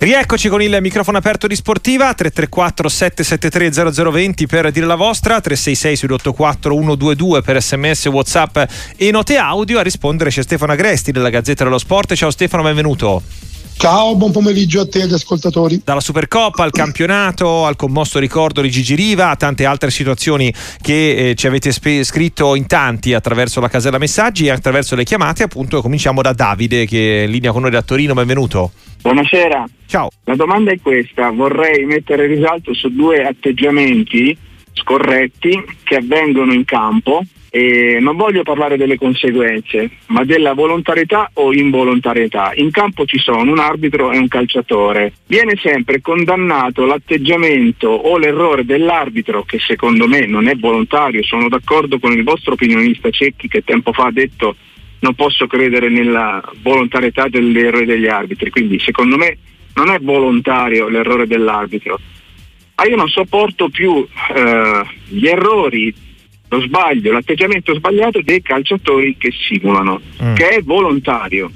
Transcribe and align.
Rieccoci 0.00 0.48
con 0.48 0.62
il 0.62 0.78
microfono 0.80 1.18
aperto 1.18 1.48
di 1.48 1.56
Sportiva 1.56 2.14
334 2.14 2.88
773 2.88 3.92
0020 3.92 4.46
per 4.46 4.70
dire 4.70 4.86
la 4.86 4.94
vostra 4.94 5.40
366 5.40 5.96
684 5.96 6.72
122 6.72 7.42
per 7.42 7.60
sms 7.60 8.06
whatsapp 8.06 8.58
e 8.94 9.10
note 9.10 9.36
audio. 9.38 9.80
A 9.80 9.82
rispondere 9.82 10.30
c'è 10.30 10.44
Stefano 10.44 10.70
Agresti 10.70 11.10
della 11.10 11.30
Gazzetta 11.30 11.64
dello 11.64 11.78
Sport. 11.78 12.14
Ciao 12.14 12.30
Stefano 12.30 12.62
benvenuto 12.62 13.47
Ciao, 13.78 14.16
buon 14.16 14.32
pomeriggio 14.32 14.80
a 14.80 14.88
te 14.88 14.98
e 14.98 15.02
agli 15.02 15.12
ascoltatori. 15.12 15.80
Dalla 15.84 16.00
Supercoppa 16.00 16.64
al 16.64 16.72
campionato, 16.72 17.64
al 17.64 17.76
commosso 17.76 18.18
ricordo 18.18 18.60
di 18.60 18.70
Gigi 18.70 18.96
Riva, 18.96 19.30
a 19.30 19.36
tante 19.36 19.64
altre 19.66 19.92
situazioni 19.92 20.52
che 20.82 21.30
eh, 21.30 21.34
ci 21.36 21.46
avete 21.46 21.70
sp- 21.70 22.02
scritto 22.02 22.56
in 22.56 22.66
tanti 22.66 23.14
attraverso 23.14 23.60
la 23.60 23.68
casella 23.68 23.98
messaggi 23.98 24.46
e 24.46 24.50
attraverso 24.50 24.96
le 24.96 25.04
chiamate. 25.04 25.44
Appunto, 25.44 25.80
cominciamo 25.80 26.22
da 26.22 26.32
Davide 26.32 26.86
che 26.86 27.20
è 27.20 27.26
in 27.26 27.30
linea 27.30 27.52
con 27.52 27.62
noi 27.62 27.70
da 27.70 27.82
Torino. 27.82 28.14
Benvenuto. 28.14 28.72
Buonasera. 29.00 29.64
Ciao. 29.86 30.08
La 30.24 30.34
domanda 30.34 30.72
è 30.72 30.80
questa: 30.82 31.30
vorrei 31.30 31.84
mettere 31.84 32.26
risalto 32.26 32.74
su 32.74 32.88
due 32.88 33.24
atteggiamenti 33.24 34.36
scorretti 34.72 35.64
che 35.84 35.94
avvengono 35.94 36.52
in 36.52 36.64
campo 36.64 37.22
e 37.50 37.98
non 38.00 38.16
voglio 38.16 38.42
parlare 38.42 38.76
delle 38.76 38.96
conseguenze, 38.96 39.90
ma 40.06 40.24
della 40.24 40.52
volontarietà 40.52 41.30
o 41.34 41.52
involontarietà. 41.52 42.52
In 42.54 42.70
campo 42.70 43.04
ci 43.04 43.18
sono 43.18 43.50
un 43.50 43.58
arbitro 43.58 44.12
e 44.12 44.18
un 44.18 44.28
calciatore. 44.28 45.12
Viene 45.26 45.54
sempre 45.56 46.00
condannato 46.00 46.84
l'atteggiamento 46.84 47.88
o 47.88 48.18
l'errore 48.18 48.64
dell'arbitro, 48.64 49.44
che 49.44 49.58
secondo 49.58 50.06
me 50.06 50.26
non 50.26 50.48
è 50.48 50.54
volontario. 50.56 51.22
Sono 51.22 51.48
d'accordo 51.48 51.98
con 51.98 52.12
il 52.12 52.22
vostro 52.22 52.52
opinionista 52.52 53.10
Cecchi 53.10 53.48
che 53.48 53.64
tempo 53.64 53.92
fa 53.92 54.06
ha 54.06 54.12
detto 54.12 54.56
non 55.00 55.14
posso 55.14 55.46
credere 55.46 55.88
nella 55.88 56.42
volontarietà 56.60 57.28
dell'errore 57.28 57.86
degli 57.86 58.08
arbitri. 58.08 58.50
Quindi 58.50 58.78
secondo 58.78 59.16
me 59.16 59.38
non 59.74 59.90
è 59.90 59.98
volontario 60.00 60.88
l'errore 60.88 61.26
dell'arbitro. 61.26 61.98
Ma 62.76 62.84
io 62.84 62.96
non 62.96 63.08
sopporto 63.08 63.68
più 63.68 64.06
eh, 64.34 64.82
gli 65.08 65.26
errori 65.26 65.92
lo 66.48 66.60
sbaglio, 66.62 67.12
l'atteggiamento 67.12 67.74
sbagliato 67.74 68.20
dei 68.22 68.42
calciatori 68.42 69.16
che 69.18 69.30
simulano, 69.30 70.00
mm. 70.22 70.34
che 70.34 70.48
è 70.48 70.62
volontario, 70.62 71.50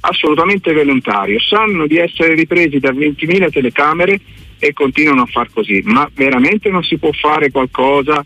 assolutamente 0.00 0.72
volontario. 0.72 1.40
Sanno 1.40 1.86
di 1.86 1.98
essere 1.98 2.34
ripresi 2.34 2.78
da 2.78 2.90
20.000 2.90 3.50
telecamere 3.50 4.20
e 4.58 4.72
continuano 4.72 5.22
a 5.22 5.26
far 5.26 5.50
così, 5.52 5.82
ma 5.84 6.08
veramente 6.14 6.70
non 6.70 6.82
si 6.82 6.96
può 6.96 7.10
fare 7.12 7.50
qualcosa, 7.50 8.24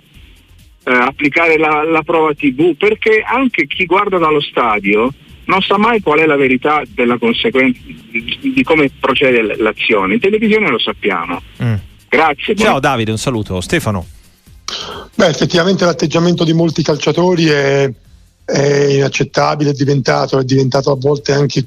eh, 0.84 0.92
applicare 0.92 1.58
la, 1.58 1.84
la 1.84 2.02
prova 2.02 2.34
TV, 2.34 2.76
perché 2.76 3.22
anche 3.24 3.66
chi 3.66 3.86
guarda 3.86 4.18
dallo 4.18 4.40
stadio 4.40 5.10
non 5.46 5.62
sa 5.62 5.78
mai 5.78 6.00
qual 6.00 6.20
è 6.20 6.26
la 6.26 6.36
verità 6.36 6.82
della 6.88 7.18
conseguenza 7.18 7.80
di, 7.82 8.62
come 8.62 8.90
procede 9.00 9.56
l'azione. 9.56 10.14
In 10.14 10.20
televisione 10.20 10.68
lo 10.68 10.78
sappiamo. 10.78 11.42
Mm. 11.62 11.74
Grazie. 12.08 12.54
Ciao 12.54 12.68
buon... 12.70 12.80
Davide, 12.80 13.10
un 13.10 13.18
saluto. 13.18 13.60
Stefano. 13.60 14.06
Beh, 15.14 15.26
effettivamente 15.26 15.84
l'atteggiamento 15.84 16.44
di 16.44 16.52
molti 16.52 16.82
calciatori 16.82 17.46
è, 17.46 17.92
è 18.44 18.84
inaccettabile, 18.84 19.70
è 19.70 19.74
diventato, 19.74 20.38
è 20.38 20.44
diventato 20.44 20.90
a 20.90 20.96
volte 20.96 21.32
anche 21.32 21.64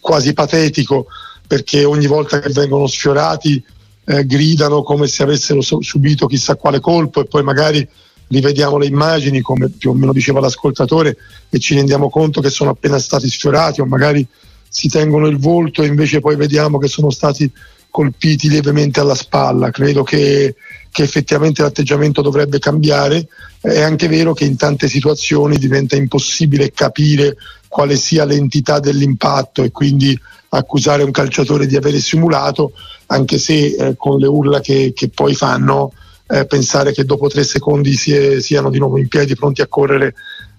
quasi 0.00 0.32
patetico 0.32 1.06
perché 1.46 1.84
ogni 1.84 2.06
volta 2.06 2.38
che 2.38 2.50
vengono 2.50 2.86
sfiorati 2.86 3.62
eh, 4.04 4.24
gridano 4.26 4.82
come 4.82 5.06
se 5.06 5.22
avessero 5.22 5.60
subito 5.60 6.26
chissà 6.26 6.56
quale 6.56 6.78
colpo 6.78 7.20
e 7.20 7.24
poi 7.24 7.42
magari 7.42 7.86
rivediamo 8.28 8.76
le 8.76 8.86
immagini 8.86 9.40
come 9.40 9.70
più 9.70 9.90
o 9.90 9.94
meno 9.94 10.12
diceva 10.12 10.40
l'ascoltatore 10.40 11.16
e 11.48 11.58
ci 11.58 11.74
rendiamo 11.74 12.10
conto 12.10 12.40
che 12.40 12.50
sono 12.50 12.70
appena 12.70 12.98
stati 12.98 13.28
sfiorati 13.28 13.80
o 13.80 13.86
magari 13.86 14.26
si 14.68 14.88
tengono 14.88 15.26
il 15.26 15.38
volto 15.38 15.82
e 15.82 15.86
invece 15.86 16.20
poi 16.20 16.36
vediamo 16.36 16.78
che 16.78 16.88
sono 16.88 17.10
stati 17.10 17.50
colpiti 17.90 18.50
lievemente 18.50 19.00
alla 19.00 19.14
spalla. 19.14 19.70
Credo 19.70 20.02
che 20.02 20.54
che 20.98 21.04
effettivamente 21.04 21.62
l'atteggiamento 21.62 22.22
dovrebbe 22.22 22.58
cambiare. 22.58 23.28
È 23.60 23.82
anche 23.82 24.08
vero 24.08 24.34
che 24.34 24.42
in 24.42 24.56
tante 24.56 24.88
situazioni 24.88 25.56
diventa 25.56 25.94
impossibile 25.94 26.72
capire 26.72 27.36
quale 27.68 27.94
sia 27.94 28.24
l'entità 28.24 28.80
dell'impatto 28.80 29.62
e 29.62 29.70
quindi 29.70 30.18
accusare 30.48 31.04
un 31.04 31.12
calciatore 31.12 31.68
di 31.68 31.76
avere 31.76 32.00
simulato, 32.00 32.72
anche 33.06 33.38
se 33.38 33.76
eh, 33.78 33.94
con 33.96 34.18
le 34.18 34.26
urla 34.26 34.58
che, 34.58 34.92
che 34.92 35.08
poi 35.08 35.36
fanno, 35.36 35.92
eh, 36.26 36.46
pensare 36.46 36.92
che 36.92 37.04
dopo 37.04 37.28
tre 37.28 37.44
secondi 37.44 37.94
si 37.94 38.40
siano 38.40 38.68
di 38.68 38.78
nuovo 38.78 38.98
in 38.98 39.06
piedi 39.06 39.36
pronti 39.36 39.60
a 39.60 39.68
correre 39.68 40.14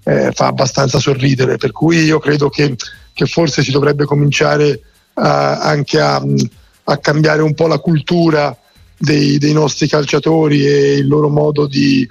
eh, 0.06 0.31
fa 0.31 0.46
abbastanza 0.47 1.00
sorridere. 1.00 1.58
Per 1.58 1.74
cui 1.74 1.97
io 1.97 2.19
credo 2.19 2.47
che, 2.47 2.78
che 3.12 3.25
forse 3.25 3.62
si 3.62 3.72
dovrebbe 3.72 4.06
cominciare 4.06 4.84
anche 5.16 6.00
a, 6.00 6.24
a 6.86 6.97
cambiare 7.00 7.42
un 7.42 7.53
po' 7.53 7.68
la 7.68 7.80
cultura 7.80 8.58
dei, 9.00 9.38
dei 9.38 9.54
nostri 9.54 9.88
calciatori 9.88 10.66
e 10.66 10.98
il 10.98 11.08
loro 11.08 11.30
modo 11.30 11.66
di, 11.66 12.08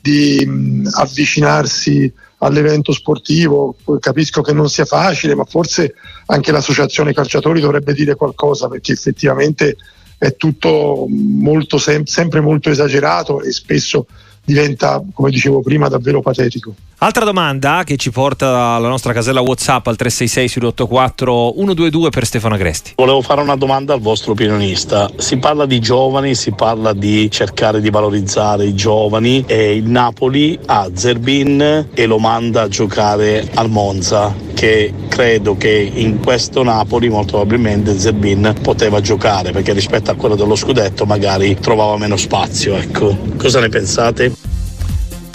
di 0.00 0.44
mh, 0.44 0.88
avvicinarsi 0.94 2.12
all'evento 2.38 2.92
sportivo. 2.92 3.76
Capisco 4.00 4.42
che 4.42 4.52
non 4.52 4.68
sia 4.68 4.84
facile, 4.84 5.34
ma 5.34 5.44
forse 5.44 5.94
anche 6.26 6.50
l'associazione 6.50 7.12
calciatori 7.14 7.60
dovrebbe 7.60 7.94
dire 7.94 8.16
qualcosa 8.16 8.68
perché 8.68 8.92
effettivamente 8.92 9.76
è 10.18 10.36
tutto 10.36 11.06
molto 11.08 11.78
sem- 11.78 12.04
sempre 12.04 12.40
molto 12.40 12.70
esagerato 12.70 13.40
e 13.42 13.52
spesso 13.52 14.06
diventa, 14.44 15.02
come 15.12 15.30
dicevo 15.30 15.62
prima, 15.62 15.88
davvero 15.88 16.20
patetico. 16.20 16.74
Altra 17.02 17.24
domanda 17.24 17.82
che 17.84 17.96
ci 17.96 18.12
porta 18.12 18.74
alla 18.74 18.86
nostra 18.86 19.12
casella 19.12 19.40
WhatsApp 19.40 19.88
al 19.88 19.96
366 19.96 20.60
684 20.60 21.52
122 21.56 22.10
per 22.10 22.24
Stefano 22.24 22.54
Agresti. 22.54 22.92
Volevo 22.94 23.22
fare 23.22 23.40
una 23.40 23.56
domanda 23.56 23.92
al 23.92 24.00
vostro 24.00 24.32
opinionista. 24.32 25.10
Si 25.16 25.36
parla 25.38 25.66
di 25.66 25.80
giovani, 25.80 26.36
si 26.36 26.52
parla 26.52 26.92
di 26.92 27.28
cercare 27.28 27.80
di 27.80 27.90
valorizzare 27.90 28.66
i 28.66 28.76
giovani 28.76 29.42
e 29.48 29.74
il 29.74 29.88
Napoli 29.88 30.56
ha 30.66 30.88
Zerbin 30.94 31.88
e 31.92 32.06
lo 32.06 32.20
manda 32.20 32.62
a 32.62 32.68
giocare 32.68 33.50
al 33.54 33.68
Monza 33.68 34.32
che 34.54 34.94
credo 35.08 35.56
che 35.56 35.90
in 35.92 36.20
questo 36.20 36.62
Napoli 36.62 37.08
molto 37.08 37.32
probabilmente 37.32 37.98
Zerbin 37.98 38.54
poteva 38.62 39.00
giocare 39.00 39.50
perché 39.50 39.72
rispetto 39.72 40.12
a 40.12 40.14
quello 40.14 40.36
dello 40.36 40.54
scudetto 40.54 41.04
magari 41.04 41.58
trovava 41.58 41.98
meno 41.98 42.16
spazio. 42.16 42.76
Ecco. 42.76 43.18
Cosa 43.36 43.58
ne 43.58 43.68
pensate? 43.68 44.32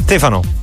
Stefano. 0.05 0.57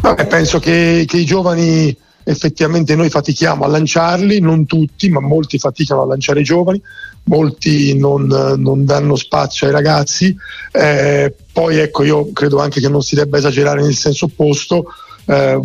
Vabbè, 0.00 0.26
penso 0.26 0.58
che, 0.58 1.04
che 1.06 1.18
i 1.18 1.24
giovani 1.24 1.94
effettivamente 2.24 2.94
noi 2.94 3.10
fatichiamo 3.10 3.64
a 3.64 3.68
lanciarli, 3.68 4.40
non 4.40 4.66
tutti, 4.66 5.10
ma 5.10 5.20
molti 5.20 5.58
faticano 5.58 6.02
a 6.02 6.06
lanciare 6.06 6.40
i 6.40 6.44
giovani, 6.44 6.80
molti 7.24 7.96
non, 7.98 8.26
non 8.26 8.84
danno 8.84 9.16
spazio 9.16 9.66
ai 9.66 9.72
ragazzi. 9.72 10.34
Eh, 10.72 11.34
poi 11.52 11.78
ecco, 11.78 12.04
io 12.04 12.32
credo 12.32 12.60
anche 12.60 12.80
che 12.80 12.88
non 12.88 13.02
si 13.02 13.14
debba 13.14 13.38
esagerare 13.38 13.82
nel 13.82 13.94
senso 13.94 14.26
opposto, 14.26 14.86
eh, 15.26 15.60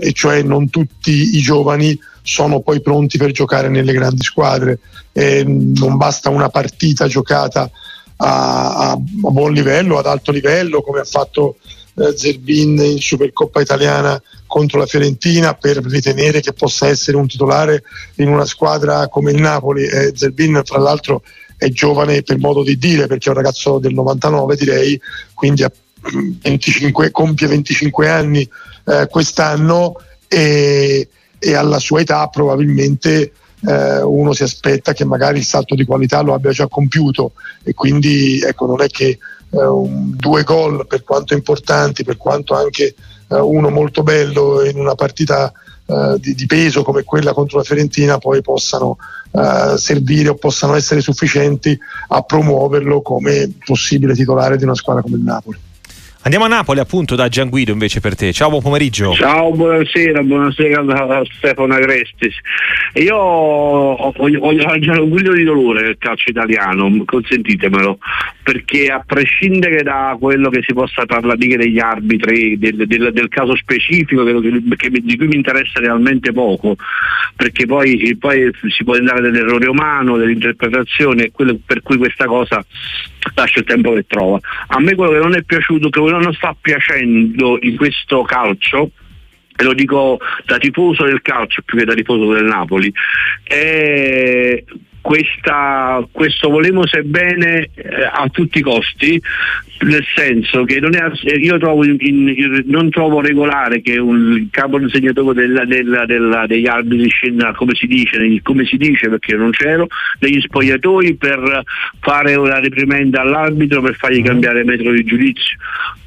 e 0.00 0.12
cioè 0.12 0.42
non 0.42 0.68
tutti 0.68 1.36
i 1.36 1.40
giovani 1.40 1.98
sono 2.22 2.60
poi 2.60 2.80
pronti 2.82 3.16
per 3.16 3.30
giocare 3.30 3.68
nelle 3.68 3.92
grandi 3.92 4.22
squadre. 4.22 4.80
Eh, 5.12 5.42
non 5.44 5.96
basta 5.96 6.28
una 6.28 6.48
partita 6.48 7.06
giocata 7.06 7.70
a, 8.16 8.90
a, 8.90 8.96
buon 8.98 9.52
livello, 9.52 9.98
ad 9.98 10.06
alto 10.06 10.32
livello, 10.32 10.82
come 10.82 11.00
ha 11.00 11.04
fatto 11.04 11.56
eh, 11.98 12.16
Zerbin 12.16 12.78
in 12.78 12.98
Supercoppa 12.98 13.60
italiana 13.60 14.20
contro 14.46 14.78
la 14.78 14.86
Fiorentina 14.86 15.54
per 15.54 15.78
ritenere 15.78 16.40
che 16.40 16.52
possa 16.52 16.88
essere 16.88 17.16
un 17.16 17.26
titolare 17.26 17.82
in 18.16 18.28
una 18.28 18.46
squadra 18.46 19.08
come 19.08 19.32
il 19.32 19.40
Napoli. 19.40 19.84
Eh, 19.84 20.12
Zerbin, 20.14 20.62
fra 20.64 20.78
l'altro, 20.78 21.22
è 21.56 21.68
giovane 21.68 22.22
per 22.22 22.38
modo 22.38 22.62
di 22.62 22.78
dire 22.78 23.06
perché 23.06 23.28
è 23.28 23.32
un 23.32 23.38
ragazzo 23.38 23.78
del 23.78 23.92
99 23.92 24.56
direi, 24.56 25.00
quindi 25.34 25.64
ha 25.64 25.72
25, 26.40 27.10
compie 27.10 27.48
25 27.48 28.08
anni 28.08 28.48
eh, 28.86 29.08
quest'anno 29.10 29.96
e, 30.28 31.08
e, 31.38 31.54
alla 31.54 31.78
sua 31.80 32.00
età 32.00 32.28
probabilmente 32.28 33.32
eh, 33.66 34.02
uno 34.02 34.32
si 34.32 34.44
aspetta 34.44 34.92
che 34.92 35.04
magari 35.04 35.38
il 35.38 35.44
salto 35.44 35.74
di 35.74 35.84
qualità 35.84 36.20
lo 36.20 36.34
abbia 36.34 36.52
già 36.52 36.68
compiuto 36.68 37.32
e 37.64 37.74
quindi 37.74 38.40
ecco, 38.40 38.66
non 38.66 38.80
è 38.80 38.86
che 38.86 39.18
un, 39.50 40.14
due 40.16 40.42
gol 40.42 40.86
per 40.86 41.02
quanto 41.04 41.34
importanti, 41.34 42.04
per 42.04 42.16
quanto 42.16 42.54
anche 42.54 42.94
eh, 43.28 43.38
uno 43.38 43.70
molto 43.70 44.02
bello 44.02 44.64
in 44.64 44.78
una 44.78 44.94
partita 44.94 45.52
eh, 45.86 46.16
di, 46.18 46.34
di, 46.34 46.46
peso 46.46 46.82
come 46.82 47.02
quella 47.02 47.32
contro 47.32 47.58
la 47.58 47.64
Fiorentina 47.64 48.18
poi 48.18 48.42
possano 48.42 48.96
servire 49.76 50.30
o 50.30 50.36
possano 50.36 50.74
essere 50.74 51.02
sufficienti 51.02 51.78
a 52.08 52.22
promuoverlo 52.22 53.02
come 53.02 53.52
possibile 53.62 54.14
titolare 54.14 54.56
di 54.56 54.64
una 54.64 54.74
squadra 54.74 55.02
come 55.02 55.16
il 55.16 55.22
Napoli. 55.22 55.58
Andiamo 56.28 56.44
a 56.44 56.54
Napoli 56.54 56.78
appunto 56.78 57.14
da 57.14 57.28
Gian 57.28 57.48
Guido 57.48 57.72
invece 57.72 58.00
per 58.00 58.14
te. 58.14 58.34
Ciao, 58.34 58.50
buon 58.50 58.60
pomeriggio. 58.60 59.14
Ciao, 59.14 59.50
buonasera, 59.50 60.22
buonasera 60.22 60.82
da 60.82 61.22
Stefano 61.24 61.72
Agrestis. 61.72 62.34
Io 62.96 63.16
ho 63.16 64.54
già 64.54 65.00
un 65.00 65.08
grido 65.08 65.32
di 65.32 65.44
dolore 65.44 65.80
nel 65.80 65.96
calcio 65.98 66.28
italiano, 66.28 67.02
consentitemelo, 67.06 67.98
perché 68.42 68.88
a 68.88 69.02
prescindere 69.06 69.82
da 69.82 70.18
quello 70.20 70.50
che 70.50 70.62
si 70.66 70.74
possa 70.74 71.06
parlare 71.06 71.38
degli 71.38 71.78
arbitri, 71.78 72.58
del, 72.58 72.86
del, 72.86 73.10
del 73.10 73.28
caso 73.28 73.56
specifico 73.56 74.22
che, 74.22 74.62
che, 74.76 74.90
di 74.90 75.16
cui 75.16 75.28
mi 75.28 75.36
interessa 75.36 75.80
realmente 75.80 76.32
poco, 76.32 76.76
perché 77.36 77.64
poi, 77.64 78.14
poi 78.18 78.50
si 78.68 78.84
può 78.84 78.92
andare 78.96 79.22
dell'errore 79.22 79.66
umano, 79.66 80.18
dell'interpretazione, 80.18 81.30
per 81.64 81.80
cui 81.80 81.96
questa 81.96 82.26
cosa 82.26 82.62
lascia 83.34 83.60
il 83.60 83.64
tempo 83.64 83.92
che 83.92 84.04
trova. 84.06 84.38
A 84.68 84.80
me 84.80 84.94
quello 84.94 85.12
che 85.12 85.18
non 85.18 85.36
è 85.36 85.42
piaciuto, 85.42 85.88
che 85.88 86.00
non 86.00 86.32
sta 86.34 86.56
piacendo 86.60 87.58
in 87.62 87.76
questo 87.76 88.22
calcio, 88.22 88.90
e 89.56 89.64
lo 89.64 89.74
dico 89.74 90.18
da 90.44 90.56
tifoso 90.58 91.04
del 91.04 91.20
calcio 91.20 91.62
più 91.62 91.78
che 91.78 91.84
da 91.84 91.94
tifoso 91.94 92.32
del 92.32 92.44
Napoli, 92.44 92.92
è 93.42 94.62
questa, 95.00 96.06
questo 96.10 96.48
volemo 96.48 96.86
sebbene 96.86 97.70
eh, 97.74 98.04
a 98.10 98.28
tutti 98.30 98.58
i 98.58 98.62
costi, 98.62 99.20
nel 99.80 100.04
senso 100.14 100.64
che 100.64 100.80
non 100.80 100.94
è, 100.94 101.10
io 101.36 101.56
trovo 101.58 101.84
in, 101.84 101.96
in, 102.00 102.62
non 102.66 102.90
trovo 102.90 103.20
regolare 103.20 103.80
che 103.80 103.98
un 103.98 104.48
capo 104.50 104.78
disegnatore 104.78 105.34
della, 105.34 105.64
della, 105.64 106.04
della, 106.04 106.46
degli 106.46 106.66
arbitri 106.66 107.08
scenda 107.08 107.52
come 107.52 107.74
si 107.74 107.86
dice, 107.86 108.40
come 108.42 108.64
si 108.64 108.76
dice 108.76 109.08
perché 109.08 109.36
non 109.36 109.50
c'ero, 109.50 109.86
degli 110.18 110.40
spogliatoi 110.40 111.14
per 111.14 111.62
fare 112.00 112.34
una 112.34 112.58
reprimenda 112.58 113.20
all'arbitro 113.20 113.80
per 113.80 113.94
fargli 113.94 114.22
cambiare 114.22 114.64
metro 114.64 114.90
di 114.90 115.04
giudizio 115.04 115.56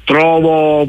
trovo 0.04 0.82
uh, 0.82 0.88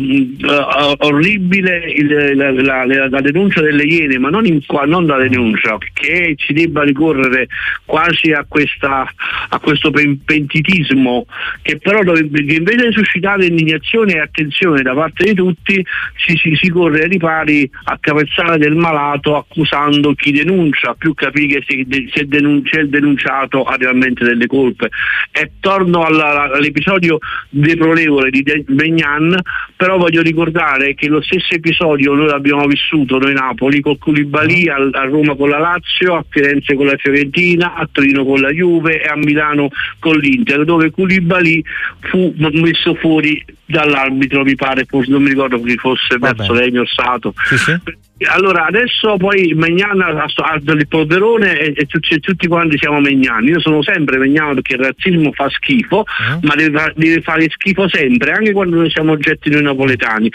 orribile 1.00 1.86
il, 1.92 2.36
la, 2.36 2.52
la, 2.52 3.08
la, 3.10 3.22
denuncia 3.22 3.62
delle 3.62 3.84
Iene, 3.84 4.18
ma 4.18 4.30
non, 4.30 4.46
in, 4.46 4.60
non, 4.86 5.06
la 5.06 5.18
denuncia, 5.18 5.78
che 5.94 6.34
ci 6.38 6.54
debba 6.54 6.84
ricorrere 6.84 7.48
quasi 7.86 8.32
a, 8.32 8.46
questa, 8.48 9.08
a 9.50 9.60
questo 9.60 9.92
pentitismo 9.92 11.26
che 11.62 11.78
però 11.78 12.02
dovrebbe, 12.04 12.44
che 12.44 12.56
invece 12.56 12.88
di 12.88 12.94
suscitare 12.94 13.46
indignazione 13.46 14.14
e 14.14 14.20
attenzione 14.20 14.82
da 14.82 14.94
parte 14.94 15.26
di 15.26 15.34
tutti 15.34 15.86
si, 16.16 16.36
si, 16.36 16.56
si 16.56 16.70
corre 16.70 17.04
ai 17.04 17.10
ripari 17.10 17.70
a 17.86 17.98
capezzale 18.00 18.58
del 18.58 18.76
malato 18.76 19.38
accusando 19.38 20.14
chi 20.14 20.32
denuncia, 20.32 20.96
più 20.96 21.14
capire 21.14 21.64
se, 21.68 21.86
se, 22.12 22.28
denun- 22.28 22.68
se 22.70 22.80
il 22.80 22.90
denunciato 22.90 23.64
ha 23.64 23.76
realmente 23.76 24.24
delle 24.24 24.48
colpe. 24.48 24.90
E 25.32 25.52
torno 25.60 26.04
alla, 26.04 26.52
all'episodio 26.52 27.20
deplorevole 27.50 28.30
di 28.30 28.44
Begnan 28.66 29.03
Milan, 29.04 29.38
però 29.76 29.98
voglio 29.98 30.22
ricordare 30.22 30.96
che 30.96 31.08
lo 31.08 31.22
stesso 31.22 31.54
episodio 31.54 32.14
noi 32.14 32.28
l'abbiamo 32.28 32.66
vissuto 32.66 33.18
noi 33.18 33.34
Napoli 33.34 33.82
con 33.82 33.98
Culibali 33.98 34.70
a, 34.70 34.76
a 34.76 35.04
Roma 35.06 35.36
con 35.36 35.50
la 35.50 35.60
Lazio, 35.60 36.16
a 36.16 36.26
Firenze 36.28 36.76
con 36.76 36.86
la 36.86 36.98
Fiorentina, 36.98 37.76
a 37.76 37.88
Torino 37.92 38.24
con 38.24 38.40
la 38.40 38.50
Juve 38.50 39.02
e 39.02 39.08
a 39.08 39.16
Milano 39.16 39.70
con 40.00 40.18
l'Inter, 40.18 40.64
dove 40.64 40.92
Culibali 40.92 41.64
fu 42.00 42.34
messo 42.38 42.96
fuori 42.96 43.44
dall'arbitro, 43.66 44.44
mi 44.44 44.56
pare, 44.56 44.86
non 45.08 45.22
mi 45.22 45.30
ricordo 45.30 45.62
chi 45.62 45.78
fosse 45.78 46.18
verso 46.20 46.54
lei 46.54 46.72
Sato. 46.86 47.34
Sì, 47.46 47.58
sì. 47.58 47.80
Allora 48.26 48.66
adesso 48.66 49.18
poi 49.18 49.54
Megnana 49.56 50.24
ha 50.24 50.56
il 50.56 50.88
polverone 50.88 51.58
e, 51.60 51.74
e, 51.76 51.86
tutti, 51.86 52.20
tutti 52.20 52.48
quanti 52.48 52.78
siamo 52.78 53.00
Megnani. 53.00 53.50
Io 53.50 53.60
sono 53.60 53.82
sempre 53.82 54.18
Megnano 54.18 54.56
perché 54.56 54.76
il 54.76 54.84
razzismo 54.84 55.32
fa 55.34 55.50
schifo, 55.50 55.98
uh-huh. 55.98 56.40
ma 56.42 56.56
deve, 56.56 56.94
deve, 56.96 57.22
fare 57.22 57.50
schifo 57.50 57.88
sempre, 57.90 58.32
anche 58.32 58.52
quando 58.52 58.78
noi 58.78 58.90
siamo 58.90 59.12
oggetti 59.14 59.50
noi 59.50 59.64
napoletani. 59.64 60.30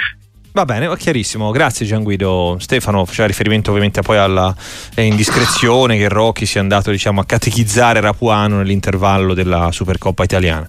Va 0.52 0.64
bene, 0.64 0.94
chiarissimo, 0.96 1.50
grazie 1.50 1.86
Gian 1.86 2.02
Guido. 2.02 2.56
Stefano 2.58 3.04
faceva 3.04 3.28
riferimento 3.28 3.70
ovviamente 3.70 4.02
poi 4.02 4.16
alla 4.16 4.54
eh, 4.96 5.02
indiscrezione 5.02 5.96
che 5.96 6.08
Rocchi 6.08 6.46
sia 6.46 6.60
andato 6.60 6.90
diciamo, 6.90 7.20
a 7.20 7.24
catechizzare 7.24 8.00
Rapuano 8.00 8.56
nell'intervallo 8.56 9.34
della 9.34 9.70
Supercoppa 9.70 10.24
italiana. 10.24 10.68